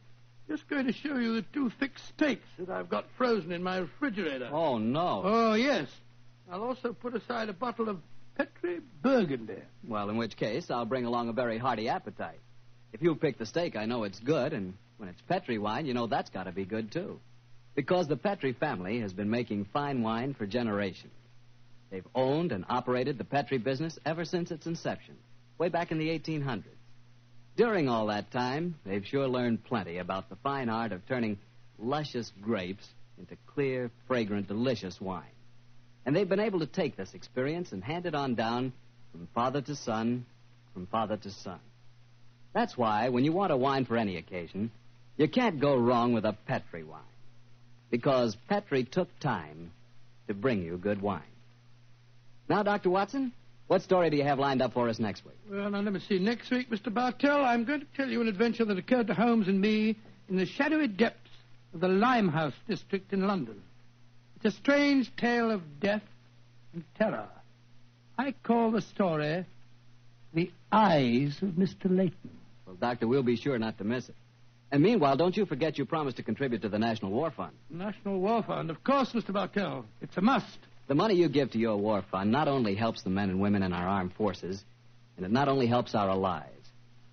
just 0.48 0.68
going 0.68 0.86
to 0.86 0.92
show 0.92 1.16
you 1.16 1.34
the 1.34 1.44
two 1.52 1.70
thick 1.80 1.98
steaks 1.98 2.46
that 2.58 2.70
I've 2.70 2.88
got 2.88 3.06
frozen 3.16 3.50
in 3.50 3.62
my 3.62 3.78
refrigerator. 3.78 4.48
Oh, 4.52 4.78
no. 4.78 5.22
Oh, 5.24 5.54
yes. 5.54 5.88
I'll 6.50 6.62
also 6.62 6.92
put 6.92 7.14
aside 7.14 7.48
a 7.48 7.52
bottle 7.52 7.88
of 7.88 7.98
Petri 8.36 8.78
Burgundy. 9.02 9.60
Well, 9.86 10.08
in 10.08 10.16
which 10.16 10.36
case, 10.36 10.70
I'll 10.70 10.86
bring 10.86 11.04
along 11.04 11.28
a 11.28 11.32
very 11.32 11.58
hearty 11.58 11.88
appetite. 11.88 12.38
If 12.92 13.02
you 13.02 13.14
pick 13.14 13.38
the 13.38 13.46
steak, 13.46 13.76
I 13.76 13.86
know 13.86 14.04
it's 14.04 14.18
good, 14.20 14.52
and 14.52 14.74
when 14.96 15.08
it's 15.08 15.20
Petri 15.22 15.58
wine, 15.58 15.86
you 15.86 15.94
know 15.94 16.06
that's 16.06 16.30
got 16.30 16.44
to 16.44 16.52
be 16.52 16.64
good, 16.64 16.90
too. 16.90 17.20
Because 17.74 18.08
the 18.08 18.16
Petri 18.16 18.52
family 18.52 19.00
has 19.00 19.12
been 19.12 19.30
making 19.30 19.66
fine 19.66 20.02
wine 20.02 20.34
for 20.34 20.46
generations. 20.46 21.12
They've 21.90 22.06
owned 22.14 22.52
and 22.52 22.64
operated 22.68 23.18
the 23.18 23.24
Petri 23.24 23.58
business 23.58 23.98
ever 24.04 24.24
since 24.24 24.50
its 24.50 24.66
inception, 24.66 25.16
way 25.58 25.68
back 25.68 25.90
in 25.90 25.98
the 25.98 26.08
1800s. 26.08 26.64
During 27.56 27.88
all 27.88 28.06
that 28.06 28.30
time, 28.30 28.76
they've 28.84 29.06
sure 29.06 29.26
learned 29.26 29.64
plenty 29.64 29.98
about 29.98 30.28
the 30.28 30.36
fine 30.36 30.68
art 30.68 30.92
of 30.92 31.06
turning 31.06 31.38
luscious 31.78 32.32
grapes 32.40 32.86
into 33.18 33.36
clear, 33.46 33.90
fragrant, 34.06 34.48
delicious 34.48 35.00
wine. 35.00 35.24
And 36.06 36.14
they've 36.14 36.28
been 36.28 36.40
able 36.40 36.60
to 36.60 36.66
take 36.66 36.96
this 36.96 37.14
experience 37.14 37.72
and 37.72 37.82
hand 37.82 38.06
it 38.06 38.14
on 38.14 38.34
down 38.34 38.72
from 39.12 39.28
father 39.34 39.60
to 39.62 39.74
son, 39.74 40.24
from 40.72 40.86
father 40.86 41.16
to 41.16 41.30
son. 41.30 41.58
That's 42.52 42.76
why, 42.76 43.08
when 43.10 43.24
you 43.24 43.32
want 43.32 43.52
a 43.52 43.56
wine 43.56 43.84
for 43.84 43.96
any 43.96 44.16
occasion, 44.16 44.70
you 45.16 45.28
can't 45.28 45.60
go 45.60 45.76
wrong 45.76 46.12
with 46.12 46.24
a 46.24 46.32
Petri 46.46 46.82
wine. 46.82 47.00
Because 47.90 48.36
Petri 48.48 48.84
took 48.84 49.08
time 49.20 49.70
to 50.26 50.34
bring 50.34 50.62
you 50.62 50.76
good 50.76 51.00
wine. 51.00 51.22
Now, 52.48 52.62
Dr. 52.62 52.90
Watson, 52.90 53.32
What 53.68 53.82
story 53.82 54.08
do 54.08 54.16
you 54.16 54.24
have 54.24 54.38
lined 54.38 54.62
up 54.62 54.72
for 54.72 54.88
us 54.88 54.98
next 54.98 55.24
week? 55.26 55.36
Well, 55.50 55.70
now 55.70 55.80
let 55.80 55.92
me 55.92 56.00
see. 56.00 56.18
Next 56.18 56.50
week, 56.50 56.70
Mr. 56.70 56.92
Bartell, 56.92 57.44
I'm 57.44 57.64
going 57.64 57.80
to 57.80 57.86
tell 57.94 58.08
you 58.08 58.22
an 58.22 58.28
adventure 58.28 58.64
that 58.64 58.78
occurred 58.78 59.08
to 59.08 59.14
Holmes 59.14 59.46
and 59.46 59.60
me 59.60 59.94
in 60.28 60.36
the 60.36 60.46
shadowy 60.46 60.88
depths 60.88 61.28
of 61.74 61.80
the 61.80 61.88
Limehouse 61.88 62.54
district 62.66 63.12
in 63.12 63.26
London. 63.26 63.62
It's 64.36 64.54
a 64.54 64.56
strange 64.56 65.14
tale 65.16 65.50
of 65.50 65.80
death 65.80 66.02
and 66.72 66.82
terror. 66.96 67.28
I 68.16 68.32
call 68.42 68.70
the 68.70 68.80
story 68.80 69.44
The 70.32 70.50
Eyes 70.72 71.36
of 71.42 71.50
Mr. 71.50 71.84
Layton. 71.94 72.30
Well, 72.68 72.76
Doctor, 72.78 73.08
we'll 73.08 73.22
be 73.22 73.36
sure 73.36 73.58
not 73.58 73.78
to 73.78 73.84
miss 73.84 74.10
it. 74.10 74.14
And 74.70 74.82
meanwhile, 74.82 75.16
don't 75.16 75.34
you 75.34 75.46
forget 75.46 75.78
you 75.78 75.86
promised 75.86 76.18
to 76.18 76.22
contribute 76.22 76.60
to 76.62 76.68
the 76.68 76.78
National 76.78 77.10
War 77.10 77.30
Fund. 77.30 77.52
National 77.70 78.20
War 78.20 78.42
Fund, 78.42 78.68
of 78.68 78.84
course, 78.84 79.10
Mr. 79.12 79.32
Bartell. 79.32 79.86
It's 80.02 80.14
a 80.18 80.20
must. 80.20 80.58
The 80.86 80.94
money 80.94 81.14
you 81.14 81.30
give 81.30 81.52
to 81.52 81.58
your 81.58 81.78
war 81.78 82.04
fund 82.10 82.30
not 82.30 82.46
only 82.46 82.74
helps 82.74 83.02
the 83.02 83.08
men 83.08 83.30
and 83.30 83.40
women 83.40 83.62
in 83.62 83.72
our 83.72 83.88
armed 83.88 84.12
forces, 84.12 84.62
and 85.16 85.24
it 85.24 85.32
not 85.32 85.48
only 85.48 85.66
helps 85.66 85.94
our 85.94 86.10
allies, 86.10 86.44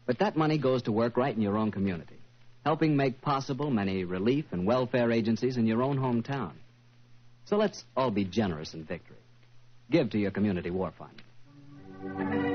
but 0.06 0.20
that 0.20 0.36
money 0.36 0.58
goes 0.58 0.82
to 0.84 0.92
work 0.92 1.16
right 1.16 1.34
in 1.34 1.42
your 1.42 1.58
own 1.58 1.72
community, 1.72 2.20
helping 2.66 2.98
make 2.98 3.22
possible 3.22 3.72
many 3.72 4.04
relief 4.04 4.44
and 4.52 4.66
welfare 4.66 5.10
agencies 5.10 5.56
in 5.56 5.68
your 5.68 5.82
own 5.82 5.98
hometown. 5.98 6.52
So 7.46 7.56
let's 7.56 7.82
all 7.96 8.12
be 8.12 8.26
generous 8.26 8.74
in 8.74 8.84
victory. 8.84 9.16
Give 9.90 10.10
to 10.10 10.18
your 10.18 10.32
community 10.32 10.72
war 10.72 10.92
fund. 10.98 12.55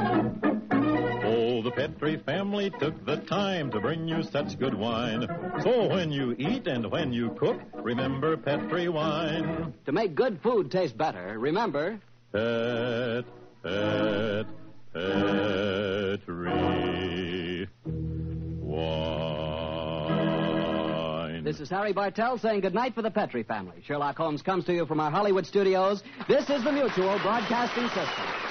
The 1.71 1.87
Petri 1.87 2.17
family 2.17 2.69
took 2.69 3.05
the 3.05 3.15
time 3.15 3.71
to 3.71 3.79
bring 3.79 4.05
you 4.05 4.23
such 4.23 4.59
good 4.59 4.73
wine. 4.73 5.25
So 5.63 5.87
when 5.87 6.11
you 6.11 6.35
eat 6.37 6.67
and 6.67 6.91
when 6.91 7.13
you 7.13 7.29
cook, 7.39 7.61
remember 7.73 8.35
Petri 8.35 8.89
wine. 8.89 9.73
To 9.85 9.93
make 9.93 10.13
good 10.13 10.41
food 10.41 10.69
taste 10.69 10.97
better, 10.97 11.39
remember. 11.39 11.97
Pet, 12.33 13.23
pet, 13.63 14.47
Petri 14.93 16.29
wine. 18.59 19.31
This 21.45 21.61
is 21.61 21.69
Harry 21.69 21.93
Bartell 21.93 22.37
saying 22.37 22.59
goodnight 22.59 22.95
for 22.95 23.01
the 23.01 23.11
Petri 23.11 23.43
family. 23.43 23.81
Sherlock 23.85 24.17
Holmes 24.17 24.41
comes 24.41 24.65
to 24.65 24.73
you 24.73 24.85
from 24.85 24.99
our 24.99 25.09
Hollywood 25.09 25.45
studios. 25.45 26.03
This 26.27 26.49
is 26.49 26.65
the 26.65 26.71
Mutual 26.73 27.17
Broadcasting 27.19 27.87
System. 27.87 28.50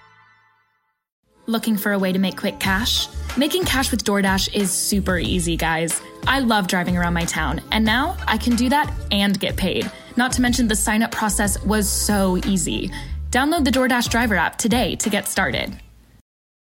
Looking 1.51 1.75
for 1.75 1.91
a 1.91 1.99
way 1.99 2.13
to 2.13 2.17
make 2.17 2.37
quick 2.37 2.61
cash? 2.61 3.09
Making 3.35 3.65
cash 3.65 3.91
with 3.91 4.05
DoorDash 4.05 4.53
is 4.53 4.71
super 4.71 5.17
easy, 5.17 5.57
guys. 5.57 6.01
I 6.25 6.39
love 6.39 6.65
driving 6.69 6.95
around 6.95 7.13
my 7.13 7.25
town, 7.25 7.59
and 7.73 7.83
now 7.83 8.15
I 8.25 8.37
can 8.37 8.55
do 8.55 8.69
that 8.69 8.89
and 9.11 9.37
get 9.37 9.57
paid. 9.57 9.91
Not 10.15 10.31
to 10.31 10.41
mention, 10.41 10.69
the 10.69 10.77
sign 10.77 11.03
up 11.03 11.11
process 11.11 11.61
was 11.65 11.89
so 11.89 12.37
easy. 12.45 12.89
Download 13.31 13.65
the 13.65 13.71
DoorDash 13.71 14.07
driver 14.07 14.35
app 14.35 14.57
today 14.57 14.95
to 14.95 15.09
get 15.09 15.27
started. 15.27 15.77